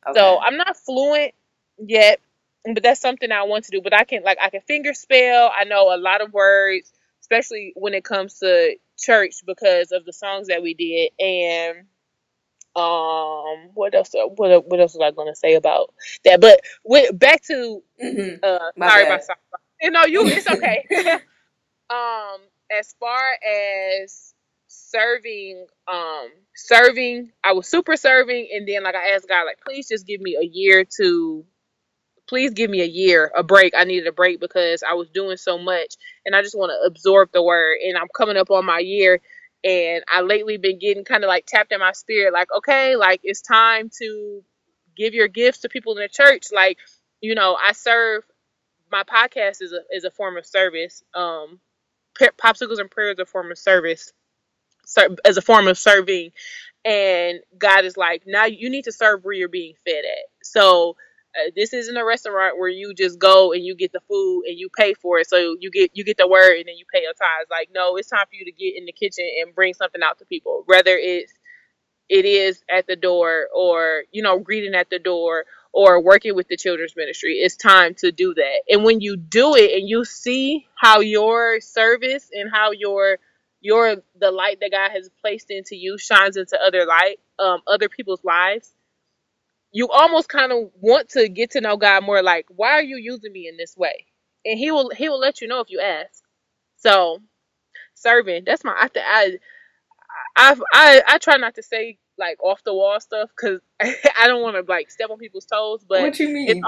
[0.09, 0.18] Okay.
[0.18, 1.35] So I'm not fluent
[1.78, 2.20] yet,
[2.64, 3.81] but that's something I want to do.
[3.81, 5.51] But I can like I can finger spell.
[5.57, 6.93] I know a lot of words,
[7.31, 11.87] especially when it comes to church because of the songs that we did and
[12.76, 15.93] um what else what what else was i going to say about
[16.24, 18.37] that but with, back to mm-hmm.
[18.43, 19.22] uh My sorry bad.
[19.24, 19.39] about
[19.81, 20.85] you know you it's okay
[21.91, 24.35] um as far as
[24.68, 29.89] serving um serving i was super serving and then like i asked god like please
[29.89, 31.45] just give me a year to
[32.31, 35.37] please give me a year a break i needed a break because i was doing
[35.37, 38.64] so much and i just want to absorb the word and i'm coming up on
[38.64, 39.20] my year
[39.64, 43.20] and I lately been getting kind of like tapped in my spirit, like, okay, like
[43.22, 44.43] it's time to
[44.97, 46.47] give your gifts to people in the church.
[46.53, 46.78] Like,
[47.20, 48.24] you know, I serve
[48.91, 51.03] my podcast is a is a form of service.
[51.14, 51.61] Um,
[52.18, 54.12] popsicles and prayers a form of service,
[55.24, 56.31] as a form of serving.
[56.85, 60.26] And God is like, now you need to serve where you're being fed at.
[60.43, 60.97] So
[61.37, 64.59] uh, this isn't a restaurant where you just go and you get the food and
[64.59, 65.28] you pay for it.
[65.28, 67.51] So you get you get the word and then you pay your tithes.
[67.51, 70.18] Like no, it's time for you to get in the kitchen and bring something out
[70.20, 70.64] to people.
[70.66, 71.33] Whether it's
[72.11, 76.49] it is at the door or you know greeting at the door or working with
[76.49, 80.07] the children's ministry it's time to do that and when you do it and you
[80.07, 83.18] see how your service and how your
[83.62, 87.91] your the light that god has placed into you shines into other light um other
[87.91, 88.72] people's lives
[89.73, 92.97] you almost kind of want to get to know God more like why are you
[92.97, 94.07] using me in this way?
[94.45, 96.23] And he will he will let you know if you ask.
[96.77, 97.18] So
[97.95, 99.39] serving that's my I I
[100.37, 104.43] I I, I try not to say like off the wall stuff because I don't
[104.43, 106.62] want to like step on people's toes but what you mean?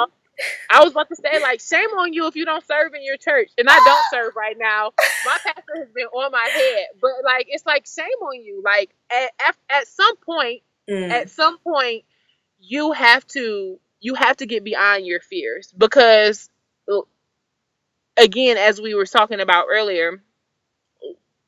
[0.70, 3.18] I was about to say like shame on you if you don't serve in your
[3.18, 3.50] church.
[3.58, 4.92] And I don't serve right now.
[5.26, 8.62] My pastor has been on my head but like it's like shame on you.
[8.64, 11.10] Like at at, at some point mm.
[11.10, 12.04] at some point
[12.62, 16.50] you have to you have to get beyond your fears because
[18.18, 20.12] again as we were talking about earlier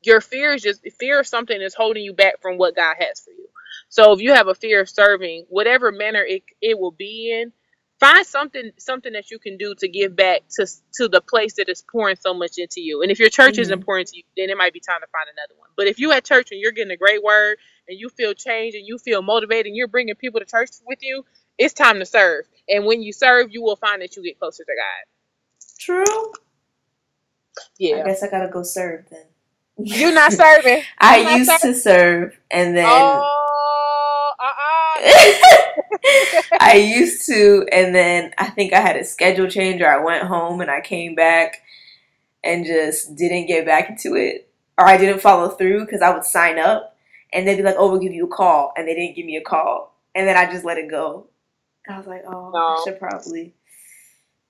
[0.03, 3.21] your fear is just fear of something is holding you back from what God has
[3.21, 3.47] for you.
[3.89, 7.53] So if you have a fear of serving, whatever manner it, it will be in,
[7.99, 11.69] find something something that you can do to give back to to the place that
[11.69, 13.01] is pouring so much into you.
[13.03, 13.85] And if your church isn't Mhm.
[13.85, 15.69] pouring to you, then it might be time to find another one.
[15.77, 17.57] But if you at church and you're getting a great word
[17.89, 20.99] and you feel changed and you feel motivated and you're bringing people to church with
[21.01, 21.25] you,
[21.57, 22.45] it's time to serve.
[22.69, 25.05] And when you serve, you will find that you get closer to God.
[25.79, 26.33] True.
[27.79, 27.97] Yeah.
[27.97, 29.25] I Yeah, guess I gotta go serve then.
[29.77, 30.85] you're not serving.
[30.99, 33.84] I You're not used to serve, and then Oh,
[36.59, 40.23] I used to, and then I think I had a schedule change, or I went
[40.23, 41.61] home and I came back
[42.43, 46.25] and just didn't get back into it, or I didn't follow through because I would
[46.25, 46.97] sign up
[47.33, 49.37] and they'd be like, "Oh, we'll give you a call," and they didn't give me
[49.37, 51.27] a call, and then I just let it go.
[51.89, 53.53] I was like, "Oh, I should probably."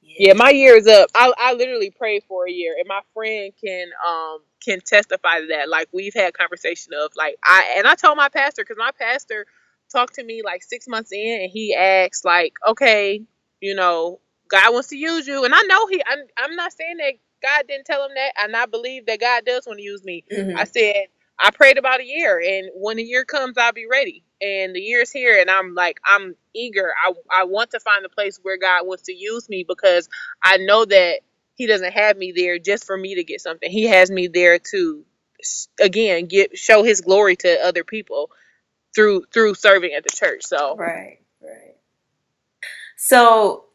[0.01, 1.09] Yeah, my year is up.
[1.15, 5.47] I I literally prayed for a year, and my friend can um can testify to
[5.47, 5.69] that.
[5.69, 9.45] Like we've had conversation of like I and I told my pastor because my pastor
[9.91, 13.23] talked to me like six months in, and he asked like, okay,
[13.61, 14.19] you know,
[14.49, 16.03] God wants to use you, and I know he.
[16.07, 17.13] I'm I'm not saying that
[17.43, 20.25] God didn't tell him that, and I believe that God does want to use me.
[20.31, 20.55] Mhm.
[20.57, 21.07] I said
[21.39, 24.23] I prayed about a year, and when the year comes, I'll be ready.
[24.41, 26.91] And the year's here, and I'm like I'm eager.
[27.05, 30.09] I I want to find a place where God wants to use me because
[30.43, 31.21] I know that
[31.55, 33.71] He doesn't have me there just for me to get something.
[33.71, 35.05] He has me there to
[35.81, 38.31] again get show His glory to other people
[38.95, 40.45] through through serving at the church.
[40.45, 41.75] So Right, right.
[42.97, 43.65] So,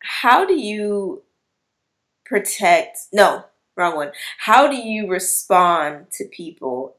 [0.00, 1.22] how do you
[2.26, 2.98] protect?
[3.12, 3.44] No,
[3.76, 4.12] wrong one.
[4.38, 6.96] How do you respond to people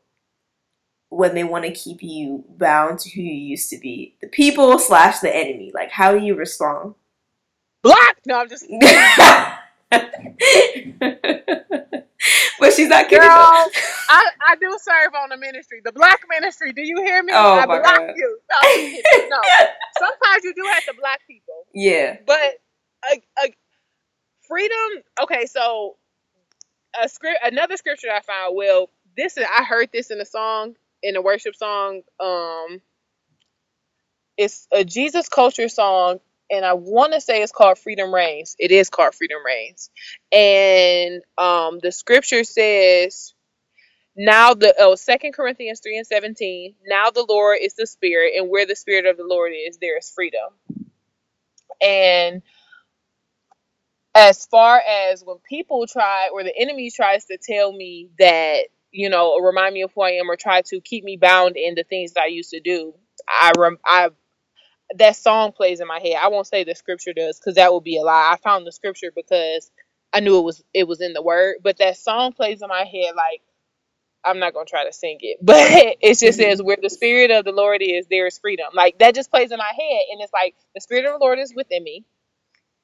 [1.09, 4.16] when they want to keep you bound to who you used to be?
[4.22, 5.72] The people slash the enemy.
[5.74, 6.95] Like, how do you respond?
[7.82, 8.18] block.
[8.26, 8.66] No, I'm just
[12.62, 13.28] but she's not kidding.
[13.28, 13.72] Girl.
[14.09, 16.72] I, I do serve on the ministry, the black ministry.
[16.72, 17.34] Do you hear me?
[17.36, 18.14] Oh, I my block God.
[18.16, 18.39] you.
[18.49, 19.30] No, I'm just kidding.
[19.30, 19.41] no,
[19.99, 22.18] sometimes you do have to block people, yeah.
[22.26, 22.62] but
[23.12, 23.53] a, a
[24.47, 25.03] freedom.
[25.24, 25.97] Okay, so
[27.03, 28.55] a script, another scripture I found.
[28.55, 32.01] Well, this is I heard this in a song in a worship song.
[32.20, 32.80] Um,
[34.38, 36.20] it's a Jesus culture song,
[36.52, 38.56] and I want to say it's called Freedom Reigns.
[38.60, 39.91] It is called Freedom Reigns,
[40.32, 43.32] and um, the scripture says
[44.18, 48.49] now the oh second corinthians 3 and 17 now the lord is the spirit and
[48.52, 50.49] where the spirit of the lord is there is freedom
[51.82, 52.43] and
[54.16, 59.10] as far as when people try or the enemy tries to tell me that you
[59.10, 61.84] know remind me of who i am or try to keep me bound in the
[61.84, 62.93] things that i used to do
[63.28, 64.10] i rem- i
[64.97, 67.83] that song plays in my head i won't say the scripture does because that would
[67.83, 69.71] be a lie i found the scripture because
[70.13, 72.85] i knew it was it was in the word but that song plays in my
[72.85, 73.41] head like
[74.25, 75.57] I'm not gonna try to sing it, but
[76.01, 78.67] it just says where the spirit of the Lord is, there is freedom.
[78.75, 81.39] Like that just plays in my head, and it's like the spirit of the Lord
[81.39, 82.05] is within me.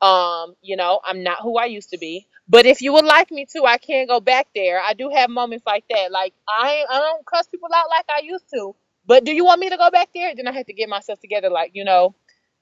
[0.02, 3.32] Um, you know, I'm not who I used to be, but if you would like
[3.32, 4.82] me to, I can't go back there.
[4.82, 6.12] I do have moments like that.
[6.12, 8.76] Like I, I don't cuss people out like I used to.
[9.08, 10.36] But do you want me to go back there?
[10.36, 11.52] Then I have to get myself together.
[11.52, 12.16] Like you know,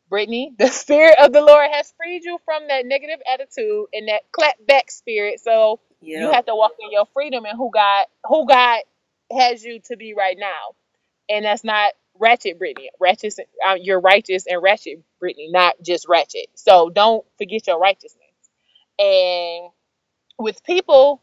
[0.09, 4.23] Brittany, the spirit of the Lord has freed you from that negative attitude and that
[4.31, 5.41] clap back spirit.
[5.41, 5.79] So
[6.13, 8.81] you have to walk in your freedom and who God who God
[9.31, 10.75] has you to be right now.
[11.29, 12.89] And that's not ratchet Brittany.
[12.99, 13.35] Ratchet
[13.67, 16.47] uh, you're righteous and ratchet Brittany, not just ratchet.
[16.55, 18.21] So don't forget your righteousness.
[18.99, 19.69] And
[20.39, 21.21] with people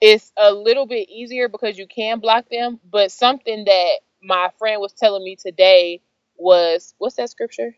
[0.00, 4.80] it's a little bit easier because you can block them, but something that my friend
[4.80, 6.00] was telling me today
[6.36, 7.76] was what's that scripture?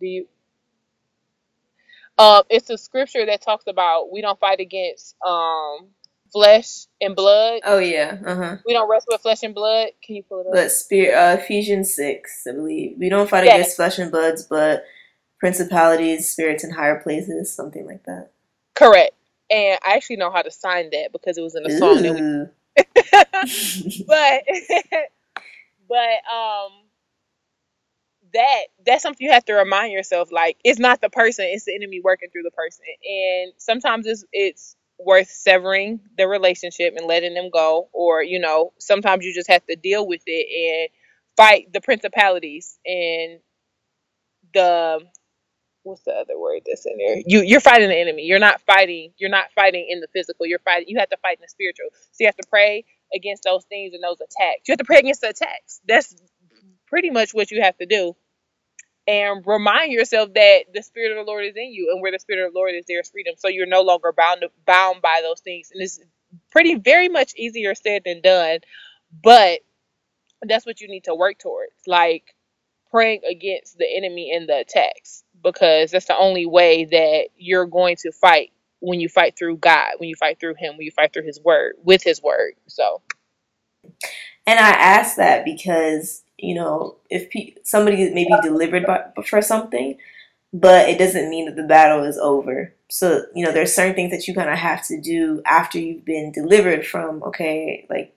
[0.00, 0.26] Do you
[2.18, 5.88] um it's a scripture that talks about we don't fight against um
[6.32, 8.18] flesh and blood Oh yeah.
[8.24, 8.56] Uh huh.
[8.66, 9.88] We don't wrestle with flesh and blood.
[10.02, 10.52] Can you pull it up?
[10.54, 12.96] But spirit, uh, Ephesians six, I believe.
[12.98, 13.52] We don't fight Yeah.
[13.52, 14.84] against flesh and bloods, but
[15.38, 18.30] principalities, spirits in higher places, something like that.
[18.74, 19.14] Correct.
[19.50, 22.14] And I actually know how to sign that because it was in a song that
[22.14, 22.20] we
[24.06, 24.42] but
[25.88, 25.96] but
[26.32, 26.84] um
[28.34, 31.74] that that's something you have to remind yourself like it's not the person it's the
[31.74, 32.84] enemy working through the person.
[33.08, 37.88] And sometimes it's it's worth severing the relationship and letting them go.
[37.92, 40.90] Or you know sometimes you just have to deal with it and
[41.36, 43.40] fight the principalities and
[44.54, 45.00] the
[45.84, 47.22] what's the other word that's in there?
[47.26, 48.24] You you're fighting the enemy.
[48.24, 50.46] You're not fighting you're not fighting in the physical.
[50.46, 51.86] You're fighting you have to fight in the spiritual.
[52.12, 52.84] So you have to pray
[53.14, 54.62] against those things and those attacks.
[54.68, 55.80] You have to pray against the attacks.
[55.88, 56.14] That's
[56.88, 58.14] pretty much what you have to do.
[59.08, 62.20] And remind yourself that the spirit of the lord is in you and where the
[62.20, 63.34] spirit of the lord is there is freedom.
[63.38, 65.70] So you're no longer bound bound by those things.
[65.72, 66.00] And it's
[66.52, 68.58] pretty very much easier said than done
[69.22, 69.60] but
[70.48, 72.34] that's what you need to work towards like
[72.90, 77.96] praying against the enemy and the attacks because that's the only way that you're going
[77.96, 78.50] to fight
[78.86, 81.40] when you fight through God, when you fight through Him, when you fight through His
[81.40, 82.52] Word, with His Word.
[82.68, 83.02] So,
[84.46, 89.42] and I ask that because you know if pe- somebody may be delivered by, for
[89.42, 89.98] something,
[90.52, 92.74] but it doesn't mean that the battle is over.
[92.88, 96.04] So you know there's certain things that you kind of have to do after you've
[96.04, 98.14] been delivered from okay, like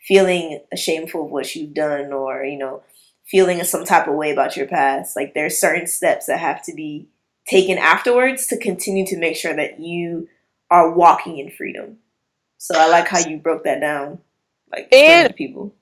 [0.00, 2.82] feeling shameful of what you've done, or you know
[3.24, 5.14] feeling some type of way about your past.
[5.14, 7.06] Like there's certain steps that have to be
[7.46, 10.28] taken afterwards to continue to make sure that you
[10.70, 11.98] are walking in freedom.
[12.58, 14.18] So I like how you broke that down,
[14.70, 15.74] like and people,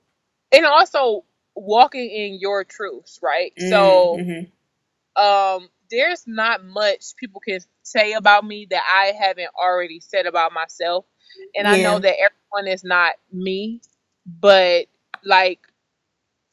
[0.51, 1.23] and also
[1.55, 3.53] walking in your truths, right?
[3.59, 4.43] Mm, mm-hmm.
[5.15, 10.25] So, um, there's not much people can say about me that I haven't already said
[10.25, 11.05] about myself,
[11.55, 11.73] and yeah.
[11.73, 13.81] I know that everyone is not me,
[14.25, 14.87] but
[15.23, 15.59] like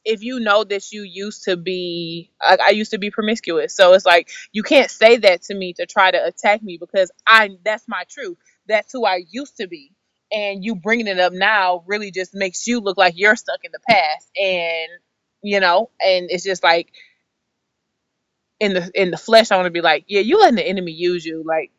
[0.05, 3.75] if you know that you used to be I, I, used to be promiscuous.
[3.75, 7.11] So it's like you can't say that to me to try to attack me because
[7.27, 8.37] i that's my truth.
[8.67, 9.91] That's who i used to be.
[10.31, 13.71] And you bringing it up now really just makes you look like you're stuck in
[13.71, 14.29] the past.
[14.39, 14.89] And
[15.41, 16.91] you know and it's just like
[18.59, 20.91] in the in the flesh i want to be like yeah you letting the enemy
[20.91, 21.43] use you.
[21.45, 21.71] Like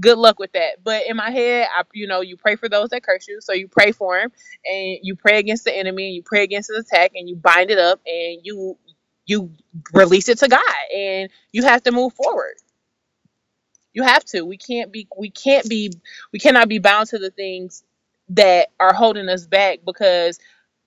[0.00, 0.82] good luck with that.
[0.84, 3.40] But in my head, I, you know, you pray for those that curse you.
[3.40, 4.32] So you pray for him
[4.66, 7.70] and you pray against the enemy and you pray against his attack and you bind
[7.70, 8.78] it up and you
[9.26, 9.52] you
[9.92, 10.62] release it to God
[10.94, 12.54] and you have to move forward.
[13.94, 14.42] You have to.
[14.44, 15.92] We can't be we can't be
[16.32, 17.84] we cannot be bound to the things
[18.30, 20.38] that are holding us back because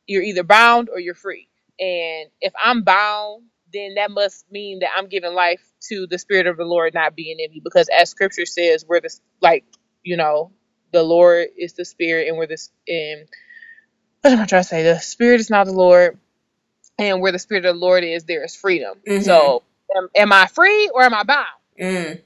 [0.08, 1.48] you're either bound or you're free.
[1.80, 3.44] And if I'm bound
[3.76, 7.16] then that must mean that I'm giving life to the spirit of the Lord not
[7.16, 7.62] being in me.
[7.64, 9.66] Because as scripture says, we're the like,
[10.04, 10.52] you know,
[10.92, 12.58] the Lord is the spirit and we're the
[12.88, 13.28] and
[14.22, 14.84] what am I trying to say?
[14.84, 16.18] The spirit is not the Lord,
[16.98, 18.98] and where the spirit of the Lord is, there is freedom.
[19.08, 19.22] Mm-hmm.
[19.22, 19.62] So
[19.96, 21.46] am, am, I free or am I bound?
[21.80, 22.22] Mm.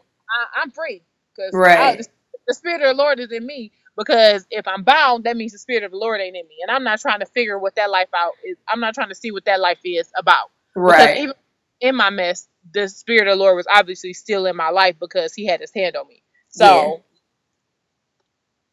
[0.55, 1.01] I, am free
[1.35, 1.97] because right.
[1.97, 2.07] the,
[2.47, 3.73] the spirit of the Lord is in me.
[3.97, 6.71] Because if I'm bound, that means the spirit of the Lord ain't in me, and
[6.71, 8.55] I'm not trying to figure what that life out is.
[8.65, 10.51] I'm not trying to see what that life is about.
[10.75, 10.97] Right.
[10.97, 11.33] Because even
[11.81, 15.33] in my mess, the spirit of the Lord was obviously still in my life because
[15.33, 16.23] He had His hand on me.
[16.49, 16.95] So yeah.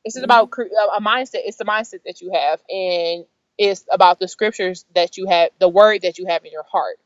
[0.05, 1.43] it's just about a mindset.
[1.45, 3.25] It's the mindset that you have, and
[3.59, 6.99] it's about the scriptures that you have, the word that you have in your heart,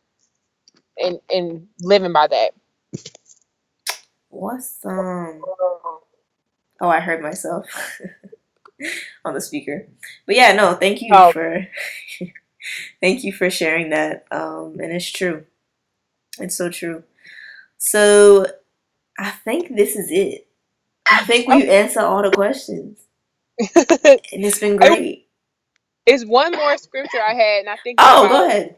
[0.97, 2.51] and and living by that.
[4.29, 5.43] What's um?
[6.81, 7.67] Oh, I heard myself
[9.25, 9.89] on the speaker.
[10.27, 11.33] But yeah, no, thank you oh.
[11.33, 11.67] for
[13.01, 14.27] thank you for sharing that.
[14.31, 15.45] Um, and it's true.
[16.39, 17.05] It's so true.
[17.79, 18.47] So
[19.19, 20.47] I think this is it.
[21.11, 22.99] I think we answered all the questions.
[23.75, 25.29] and it's been great.
[26.07, 27.99] It's one more scripture I had, and I think.
[28.01, 28.77] Oh, go ahead.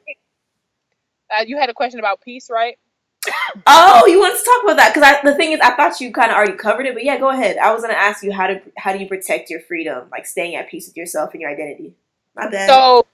[1.30, 2.76] Uh, you had a question about peace, right?
[3.66, 4.94] Oh, you want to talk about that?
[4.94, 7.28] Because the thing is, I thought you kind of already covered it, but yeah, go
[7.28, 7.56] ahead.
[7.58, 10.26] I was going to ask you how to how do you protect your freedom, like
[10.26, 11.94] staying at peace with yourself and your identity.
[12.34, 12.68] My bad.
[12.68, 13.06] So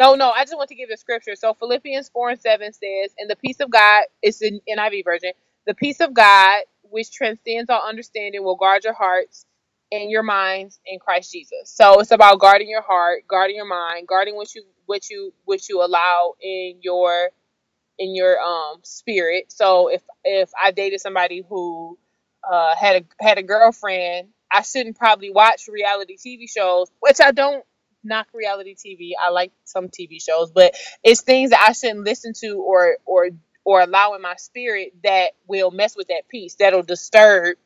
[0.00, 1.36] no, no, I just want to give the scripture.
[1.36, 5.32] So Philippians 4 and 7 says, And the peace of God, it's in NIV version,
[5.66, 9.46] the peace of God, which transcends all understanding, will guard your hearts
[9.92, 11.58] and your minds in Christ Jesus.
[11.66, 15.68] So it's about guarding your heart, guarding your mind, guarding what you what you what
[15.68, 17.30] you allow in your
[17.98, 19.52] in your um spirit.
[19.52, 21.98] So if if I dated somebody who
[22.50, 27.32] uh, had a had a girlfriend, I shouldn't probably watch reality TV shows, which I
[27.32, 27.64] don't
[28.04, 29.12] knock reality TV.
[29.20, 33.30] I like some TV shows, but it's things that I shouldn't listen to or or
[33.64, 36.56] or allow in my spirit that will mess with that peace.
[36.58, 37.56] That'll disturb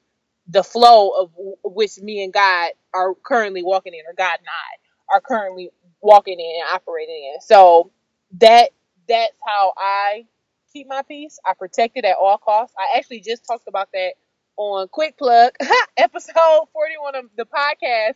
[0.48, 1.30] the flow of
[1.64, 5.70] which me and God are currently walking in, or God and I are currently
[6.00, 7.40] walking in and operating in.
[7.40, 7.90] So
[8.38, 8.70] that
[9.08, 10.26] that's how I
[10.72, 11.38] keep my peace.
[11.46, 12.74] I protect it at all costs.
[12.78, 14.12] I actually just talked about that
[14.56, 15.52] on Quick Plug
[15.96, 18.14] episode 41 of the podcast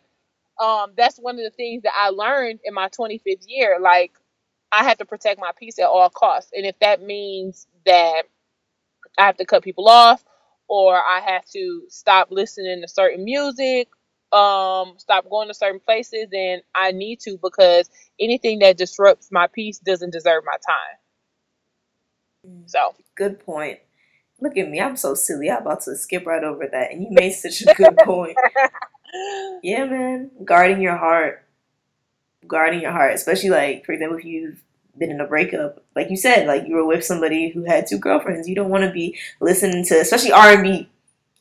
[0.61, 3.79] um, that's one of the things that I learned in my 25th year.
[3.81, 4.13] Like,
[4.71, 6.51] I have to protect my peace at all costs.
[6.55, 8.23] And if that means that
[9.19, 10.25] I have to cut people off
[10.69, 13.89] or I have to stop listening to certain music,
[14.33, 19.47] um, stop going to certain places, then I need to because anything that disrupts my
[19.47, 20.99] peace doesn't deserve my time.
[22.47, 22.71] Mm.
[22.71, 23.81] So, good point.
[24.41, 25.51] Look at me, I'm so silly.
[25.51, 28.37] I'm about to skip right over that, and you made such a good point.
[29.63, 30.31] yeah, man.
[30.45, 31.45] Guarding your heart.
[32.47, 33.15] Guarding your heart.
[33.15, 34.63] Especially like, for example, if you've
[34.99, 37.99] been in a breakup, like you said, like you were with somebody who had two
[37.99, 38.49] girlfriends.
[38.49, 40.89] You don't want to be listening to especially R and B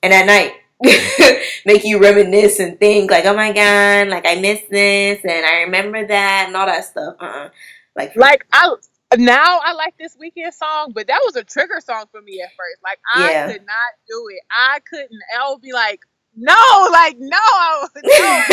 [0.03, 0.53] and at night
[1.65, 5.61] make you reminisce and think like, oh my god, like I miss this and I
[5.63, 7.15] remember that and all that stuff.
[7.19, 7.49] Uh-uh.
[7.95, 8.73] Like, like I
[9.17, 12.49] now I like this Weeknd song, but that was a trigger song for me at
[12.51, 12.81] first.
[12.83, 13.45] Like I Yeah.
[13.51, 14.41] could not do it.
[14.51, 15.19] I couldn't.
[15.37, 15.99] I would be like,
[16.35, 18.45] no, like no, I was no,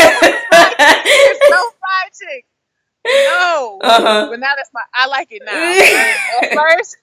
[1.22, 2.46] there's no fried chick.
[3.10, 3.84] No.
[3.84, 4.28] Uh-huh.
[4.28, 5.78] But now that's my I like it now.
[6.38, 6.96] At first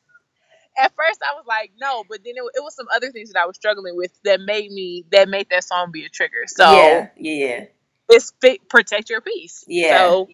[0.77, 3.41] at first I was like, no, but then it, it was some other things that
[3.41, 6.43] I was struggling with that made me that made that song be a trigger.
[6.47, 7.65] So yeah, yeah,
[8.09, 9.65] it's fit, protect your peace.
[9.67, 9.97] Yeah.
[9.97, 10.27] So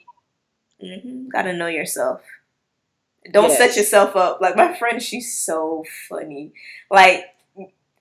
[0.81, 2.21] hmm Gotta know yourself.
[3.31, 3.57] Don't Yes.
[3.57, 4.41] set yourself up.
[4.41, 6.53] Like my friend, she's so funny.
[6.89, 7.25] Like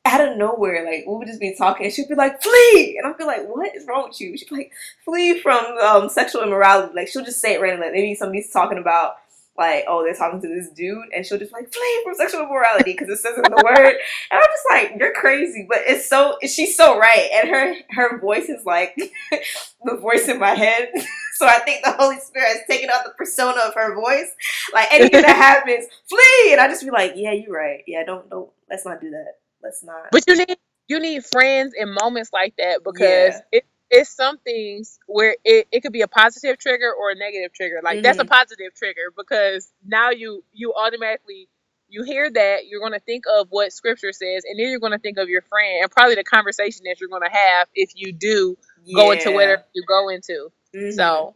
[0.04, 3.06] out of nowhere, like we would just be talking, and she'd be like, "Flee," and
[3.06, 4.72] I'd be like, "What is wrong with you?" She'd be like,
[5.04, 7.88] "Flee from um, sexual immorality." Like she'll just say it randomly.
[7.88, 9.16] Like, maybe somebody's talking about.
[9.58, 12.92] Like, oh, they're talking to this dude, and she'll just like flee from sexual immorality
[12.92, 13.94] because it says it in the word,
[14.30, 18.18] and I'm just like, you're crazy, but it's so she's so right, and her her
[18.20, 18.96] voice is like
[19.84, 20.88] the voice in my head,
[21.34, 24.30] so I think the Holy Spirit has taken out the persona of her voice.
[24.72, 27.82] Like anything that happens, flee, and I just be like, yeah, you're right.
[27.86, 29.39] Yeah, don't don't let's not do that.
[29.62, 30.08] Let's not.
[30.12, 30.58] But you need
[30.88, 33.40] you need friends in moments like that because Yeah.
[33.52, 37.52] it, it's some things where it, it could be a positive trigger or a negative
[37.54, 37.80] trigger.
[37.84, 38.26] Like that's a Mhm.
[38.26, 41.48] positive trigger because now you you automatically
[41.88, 44.92] you hear that you're going to think of what scripture says and then you're going
[44.92, 47.90] to think of your friend and probably the conversation that you're going to have if
[47.96, 48.56] you do
[48.92, 49.32] go into Yeah.
[49.32, 50.50] whatever you go into.
[50.74, 50.94] Mhm.
[50.96, 51.34] So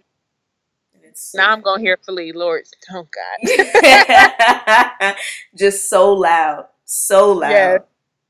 [1.14, 2.64] so now I'm going to hear flee, Lord.
[2.93, 3.39] Oh God.
[5.59, 7.51] just so loud, so loud.
[7.51, 7.81] Yes.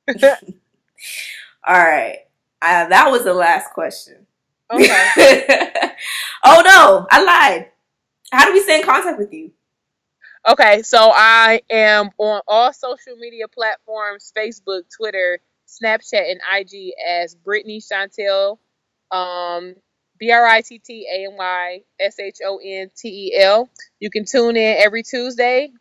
[1.67, 2.19] All right,
[2.63, 4.27] uh, that was the last question.
[4.71, 5.11] Okay.
[6.45, 7.71] oh no, I lied.
[8.33, 9.53] How do we stay in contact with you?
[10.47, 17.35] Okay, so I am on all social media platforms Facebook, Twitter, Snapchat, and IG as
[17.35, 18.59] Brittany Shontel.
[19.11, 19.75] Um,
[20.19, 23.69] B R I T T A N Y S H O N T E L.
[24.01, 25.73] You can tune in every Tuesday,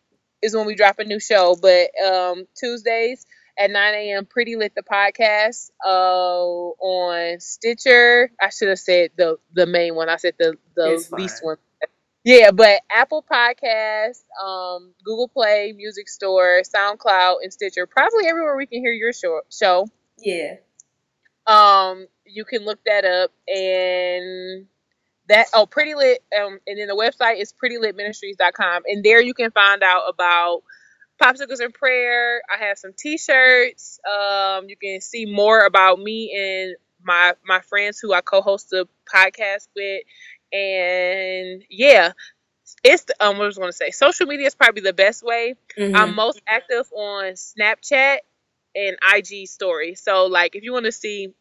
[0.42, 1.58] is when we drop a new show.
[1.62, 3.26] But um, Tuesdays
[3.58, 5.90] at 9 a.m., Pretty Lit the podcast uh,
[6.44, 8.32] on Stitcher.
[8.42, 10.10] I should have said the the main one.
[10.10, 11.48] I said the, the It's least fine.
[11.50, 11.58] one.
[12.26, 17.86] Yeah, but Apple Podcasts, um, Google Play, Music Store, SoundCloud, and Stitcher.
[17.86, 19.42] Probably everywhere we can hear your show.
[19.52, 19.88] show.
[20.20, 20.56] Yeah.
[21.46, 24.66] Um, you can look that up and
[25.30, 29.52] that oh pretty lit um and then the website is prettylitministries.com and there you can
[29.52, 30.64] find out about
[31.22, 32.42] popsicles and prayer.
[32.54, 34.00] I have some t-shirts.
[34.06, 38.88] Um, you can see more about me and my my friends who I co-host the
[39.14, 40.02] podcast with.
[40.52, 42.14] And yeah,
[42.84, 43.92] it's the, um what I was going to say.
[43.92, 45.56] Social media is probably the best way.
[45.78, 45.96] Mhm.
[45.96, 48.20] I'm most active on Snapchat
[48.76, 49.96] and IG story.
[49.96, 51.34] So like if you want to see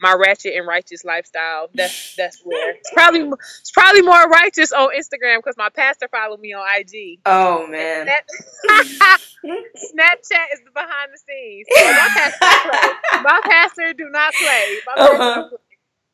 [0.00, 3.20] my ratchet and righteous lifestyle, that's that's where it's probably
[3.60, 7.20] it's probably more righteous on Instagram because my pastor followed me on IG.
[7.26, 8.06] oh man.
[8.06, 11.66] Snap- Snapchat is the behind the scenes.
[11.70, 13.22] So my pastor play.
[13.22, 14.80] My pastor do not play.
[14.86, 15.48] My pastor Uh-huh.
[15.48, 15.58] play.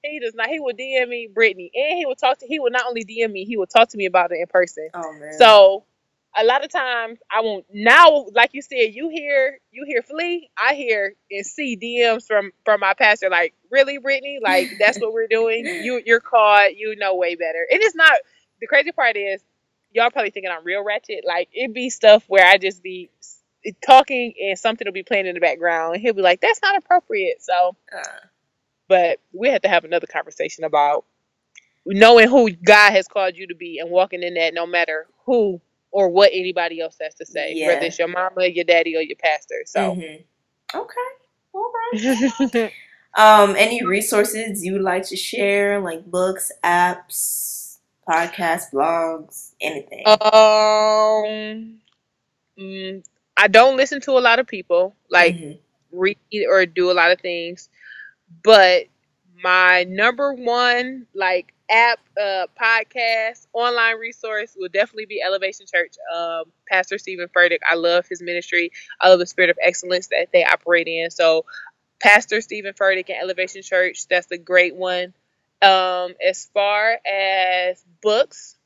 [0.05, 0.49] He does not.
[0.49, 2.47] He will DM me Brittany, and he will talk to.
[2.47, 4.89] He will not only DM me, he will talk to me about it in person.
[4.95, 5.33] oh man.
[5.39, 5.85] So
[6.37, 10.51] a lot of times I won't now like you said, you hear you hear flee,
[10.59, 14.41] I hear and see DMs from from my pastor like, really, Brittany?
[14.43, 15.67] Like that's what we're doing?
[15.67, 17.67] You you're caught, you know way better.
[17.71, 18.13] And it's not
[18.61, 19.43] the crazy part is
[19.93, 21.25] y'all probably thinking I'm real ratchet.
[21.27, 23.11] Like it be stuff where I just be
[23.87, 26.77] talking and something will be playing in the background and he'll be like, That's not
[26.77, 27.43] appropriate.
[27.43, 28.03] So Uh,
[28.89, 31.05] but we have to have another conversation about
[31.87, 35.61] knowing who God has called you to be and walking in that no matter who
[35.95, 37.69] or what anybody else has to say, Yeah.
[37.69, 39.63] whether it's your mama, your daddy, or your pastor.
[39.65, 40.25] So, mhm.
[40.75, 41.09] Okay.
[41.55, 41.73] All
[42.53, 42.73] right.
[43.17, 47.79] Um, any resources you would like to share, like books, apps,
[48.09, 50.05] podcasts, blogs, anything?
[50.07, 51.81] um,
[52.59, 53.05] mm,
[53.37, 55.59] I don't listen to a lot of people, like Mhm.
[55.93, 56.19] read
[56.51, 57.69] or do a lot of things,
[58.43, 58.87] but
[59.43, 65.95] my number one like app, uh, podcast, online resource will definitely be Elevation Church.
[66.15, 67.61] Um, Pastor Steven Furtick.
[67.69, 68.71] I love his ministry.
[69.01, 71.11] I love the spirit of excellence that they operate in.
[71.11, 71.45] So,
[72.01, 74.07] Pastor Steven Furtick and Elevation Church.
[74.09, 75.15] That's a great one.
[75.63, 78.57] Um, as far as books,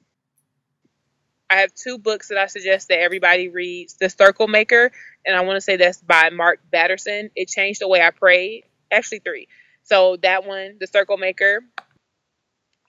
[1.50, 3.94] I have two books that I suggest that everybody reads.
[3.94, 4.90] The Circle Maker,
[5.24, 7.30] and I want to say that's by Mark Batterson.
[7.36, 8.64] It changed the way I prayed.
[8.90, 9.48] Actually, three.
[9.84, 11.60] So that one, The Circle Maker.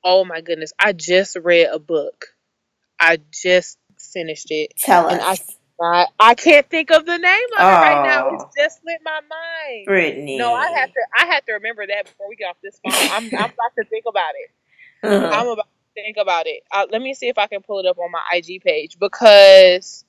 [0.03, 0.73] Oh my goodness!
[0.79, 2.27] I just read a book.
[2.99, 5.37] I just finished it, Tell and I
[5.81, 8.29] I, I can't think of the name of it right now.
[8.29, 8.35] Oh.
[8.35, 9.85] It's just slipped my mind.
[9.85, 10.37] Brittany.
[10.37, 10.99] No, I have to.
[11.17, 12.93] I have to remember that before we get off this phone.
[13.11, 14.51] I'm, I'm about to think about it.
[15.07, 15.27] Uh-huh.
[15.33, 16.63] I'm about to think about it.
[16.71, 20.03] Uh, let me see if I can pull it up on my IG page because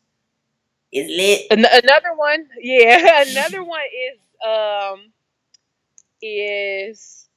[0.93, 1.47] is lit.
[1.51, 3.81] An- another one, yeah, another one
[4.13, 5.13] is um
[6.23, 7.29] is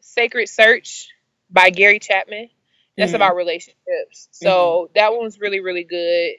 [0.00, 1.08] Sacred Search
[1.50, 2.50] by Gary Chapman.
[2.96, 3.16] That's Mhm.
[3.16, 4.28] about relationships.
[4.32, 6.34] So that one's really, really good.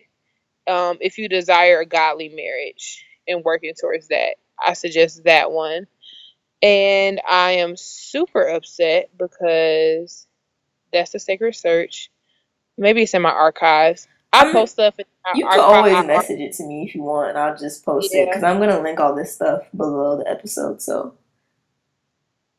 [0.67, 5.87] Um, if you desire a godly marriage and working towards that, I suggest that one.
[6.61, 10.27] And I am super upset because
[10.91, 12.11] that's the Sacred Search.
[12.77, 14.07] Maybe it's in my archives.
[14.33, 14.51] I Mm.
[14.51, 17.37] post stuff in my You can always message it to me if you want, and
[17.37, 20.81] I'll just post it because I'm gonna link all this stuff below the episode.
[20.81, 21.17] So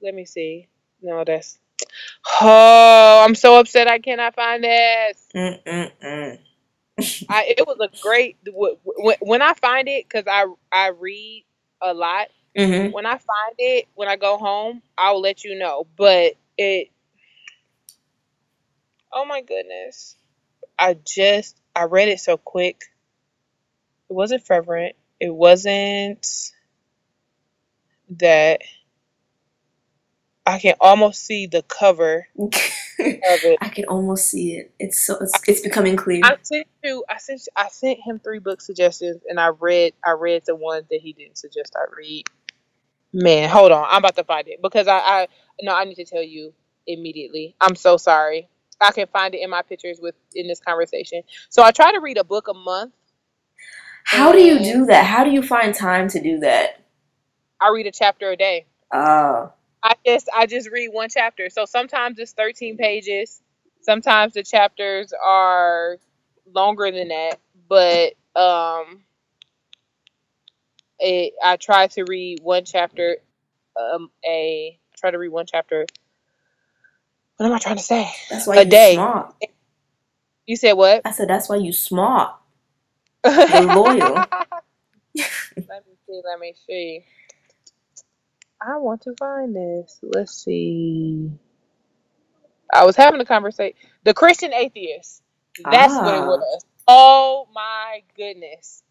[0.02, 0.66] Let me see.
[1.02, 1.58] No, that's.
[2.40, 3.88] Oh, I'm so upset.
[3.88, 5.26] I cannot find this.
[5.34, 6.38] Mm-mm-mm.
[7.28, 11.44] I it was a great w- w- when I find it because I I read
[11.82, 12.28] a lot.
[12.56, 12.92] Mm-hmm.
[12.92, 15.86] When I find it, when I go home, I'll let you know.
[15.96, 16.88] But it.
[19.12, 20.16] Oh my goodness!
[20.78, 22.82] I just I read it so quick.
[24.10, 24.96] It wasn't fervent.
[25.20, 26.26] It wasn't
[28.18, 28.62] that.
[30.50, 33.58] I can almost see the cover of it.
[33.62, 34.72] I can almost see it.
[34.80, 36.22] It's so it's, it's becoming clear.
[36.24, 37.04] I sent you.
[37.08, 37.48] I sent.
[37.56, 39.94] I sent him three book suggestions, and I read.
[40.04, 42.24] I read the one that he didn't suggest I read.
[43.12, 43.86] Man, hold on.
[43.88, 44.98] I'm about to find it because I.
[44.98, 45.28] I
[45.62, 45.74] no.
[45.74, 46.52] I need to tell you
[46.86, 47.56] immediately.
[47.60, 48.48] I'm so sorry.
[48.80, 51.22] I can find it in my pictures with in this conversation.
[51.48, 52.92] So I try to read a book a month.
[54.04, 55.04] How do you do that?
[55.04, 56.80] How do you find time to do that?
[57.60, 58.66] I read a chapter a day.
[58.90, 59.48] Uh,
[59.82, 61.50] I just I just read one chapter.
[61.50, 63.42] So sometimes it's 13 pages.
[63.82, 65.98] Sometimes the chapters are
[66.54, 67.36] longer than that,
[67.68, 69.02] but um
[71.00, 73.18] it, I try to read one chapter
[73.80, 75.86] um a try to read one chapter.
[77.36, 78.10] What am I trying to say?
[78.30, 78.94] that's why A you day.
[78.94, 79.34] smart.
[80.46, 81.04] You said what?
[81.04, 82.34] I said that's why you smart.
[83.48, 84.30] loyal.
[85.68, 87.04] let me see, let me see.
[88.62, 89.98] I want to find this.
[90.02, 91.30] Let's see.
[92.72, 93.76] I was having a conversation.
[94.04, 95.22] The Christian Atheist.
[95.70, 96.26] That's what it Ah.
[96.26, 96.64] was.
[96.88, 98.82] Oh my goodness.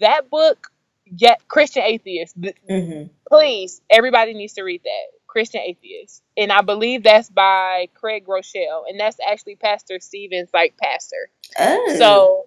[0.00, 0.68] That book,
[1.06, 2.40] yeah, Christian Atheist.
[2.40, 3.08] th- Mm-hmm.
[3.28, 5.18] Please, everybody needs to read that.
[5.26, 6.22] Christian Atheist.
[6.36, 8.84] And I believe that's by Craig Groeschel.
[8.88, 11.30] And that's actually Pastor Stevens, like pastor.
[11.58, 11.94] Oh.
[11.98, 12.46] So,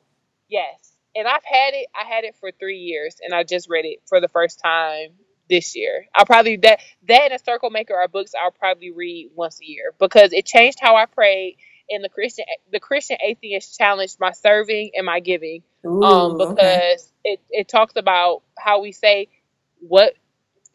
[0.49, 0.93] yes.
[1.15, 1.87] And I've had it.
[1.95, 5.09] I had it for three years, and I just read it for the first time
[5.49, 6.07] this year.
[6.15, 9.65] I'll probably that that and a Circle Maker are books I'll probably read once a
[9.65, 11.57] year because it changed how I prayed.
[11.89, 16.53] And the Christian the Christian atheist challenged my serving and my giving Ooh, um because
[16.53, 16.81] okay.
[17.23, 19.29] it, it talks about how we say
[19.79, 20.13] what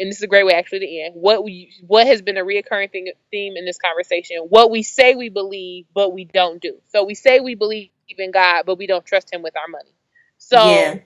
[0.01, 2.45] and this is a great way actually to end what we what has been a
[2.45, 6.79] reoccurring thing, theme in this conversation what we say we believe but we don't do
[6.91, 9.95] so we say we believe in god but we don't trust him with our money
[10.39, 10.99] so yeah.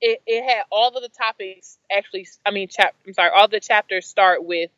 [0.00, 3.60] It, it had all of the topics actually i mean chap i'm sorry all the
[3.60, 4.70] chapters start with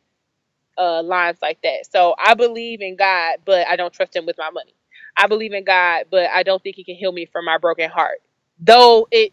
[0.78, 1.86] uh lines like that.
[1.90, 4.74] So i believe in god but i don't trust him with my money.
[5.16, 7.90] I believe in god but i don't think he can heal me from my broken
[7.90, 8.18] heart.
[8.60, 9.32] Though it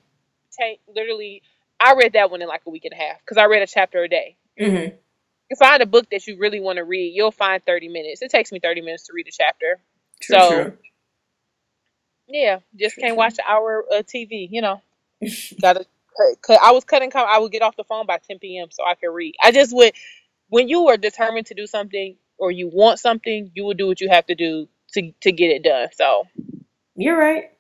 [0.60, 1.44] changed literally
[1.80, 3.68] i read that one in like a week and a half because i read a
[3.68, 4.38] chapter a day.
[4.60, 4.98] Mm-hmm.
[5.50, 8.22] you find a book that you really want to read you'll find 30 minutes.
[8.22, 9.80] It takes me 30 minutes to read a chapter.
[10.22, 10.78] True, So, true.
[12.28, 14.82] yeah just True, can't watch an hour of tv you know
[15.62, 15.86] gotta
[16.18, 16.60] cut, cut.
[16.64, 17.12] I was cutting.
[17.12, 18.70] com- I would get off the phone by 10 p.m.
[18.72, 19.36] so I could read.
[19.44, 19.94] I just would.
[20.50, 24.02] When you are determined to do something or you want something, you will do what
[24.02, 25.90] you have to do to to get it done.
[25.94, 26.26] So
[26.96, 27.52] You're right.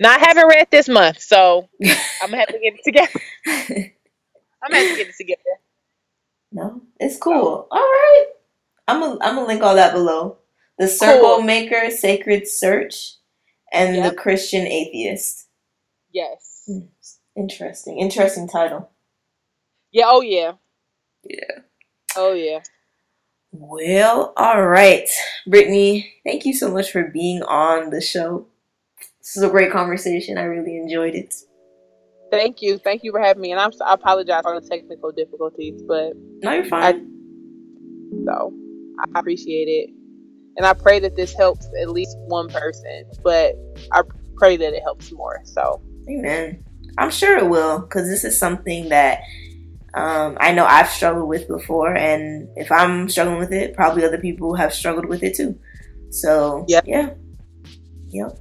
[0.00, 1.68] now I haven't read this month, so
[2.20, 3.10] I'm gonna have to get it together.
[4.62, 5.40] I'm gonna have to get it together.
[6.52, 7.68] no, it's cool.
[7.70, 8.26] All right.
[8.88, 10.38] I'm gonna I'm gonna link all that below.
[10.78, 11.42] The Circle Cool.
[11.42, 13.14] Maker, Sacred Search,
[13.72, 14.10] and Yep.
[14.10, 15.48] the Christian Atheist.
[16.12, 16.68] Yes.
[17.36, 17.98] Interesting.
[17.98, 18.90] Interesting title.
[19.90, 20.04] Yeah.
[20.08, 20.52] Oh yeah.
[21.24, 21.60] Yeah.
[22.16, 22.60] Oh yeah.
[23.52, 25.08] Well, all right.
[25.46, 28.46] Brittany, thank you so much for being on the show.
[29.20, 30.38] This is a great conversation.
[30.38, 31.34] I really enjoyed it.
[32.30, 32.78] Thank you.
[32.78, 33.52] Thank you for having me.
[33.52, 33.70] And I'm.
[33.84, 36.12] I apologize for the technical difficulties, but
[36.42, 37.06] No, you're fine.
[38.26, 38.52] so
[39.00, 39.90] I appreciate it.
[40.56, 43.54] And I pray that this helps at least one person, but
[43.92, 44.02] I
[44.36, 45.40] pray that it helps more.
[45.44, 46.64] So Amen.
[46.98, 49.22] I'm sure it will, because this is something that
[49.94, 54.18] um, I know I've struggled with before, and if I'm struggling with it, probably other
[54.18, 55.58] people have struggled with it too.
[56.10, 56.84] So Yep.
[56.86, 57.10] yeah,
[58.08, 58.38] yep.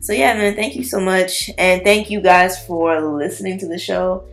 [0.00, 3.78] So yeah, man, thank you so much, and thank you guys for listening to the
[3.78, 4.26] show.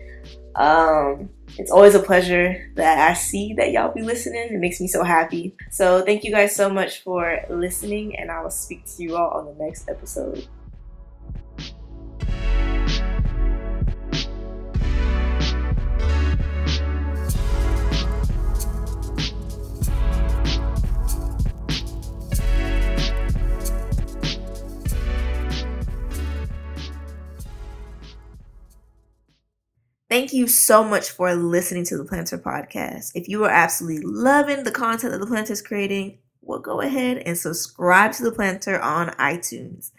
[0.56, 4.49] Um, it's always a pleasure that I see that y'all be listening.
[4.51, 5.56] It makes me so happy.
[5.72, 9.30] So thank you guys so much for listening, and I will speak to you all
[9.31, 10.47] on the next episode.
[30.10, 33.11] Thank you so much for listening to the Plannter Podcast.
[33.14, 37.19] If you are absolutely loving the content that the Plannter is creating, well, go ahead
[37.19, 39.91] and subscribe to the Plannter on iTunes.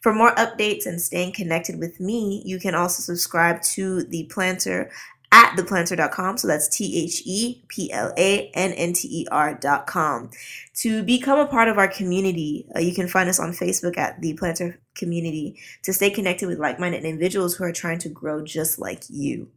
[0.00, 4.88] For more updates and staying connected with me, you can also subscribe to the Plannter
[5.30, 6.38] at theplannter.com.
[6.38, 10.30] So that's T H E P L A N N T E R.com.
[10.76, 14.22] To become a part of our community, uh, you can find us on Facebook at
[14.22, 18.44] the Plannter Community to stay connected with like minded individuals who are trying to grow
[18.44, 19.48] just like you.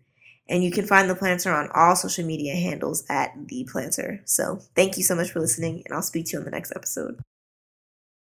[0.50, 4.22] And you can find the Plannter on all social media handles at the Plannter.
[4.26, 6.74] So thank you so much for listening, and I'll speak to you on the next
[6.76, 7.20] episode.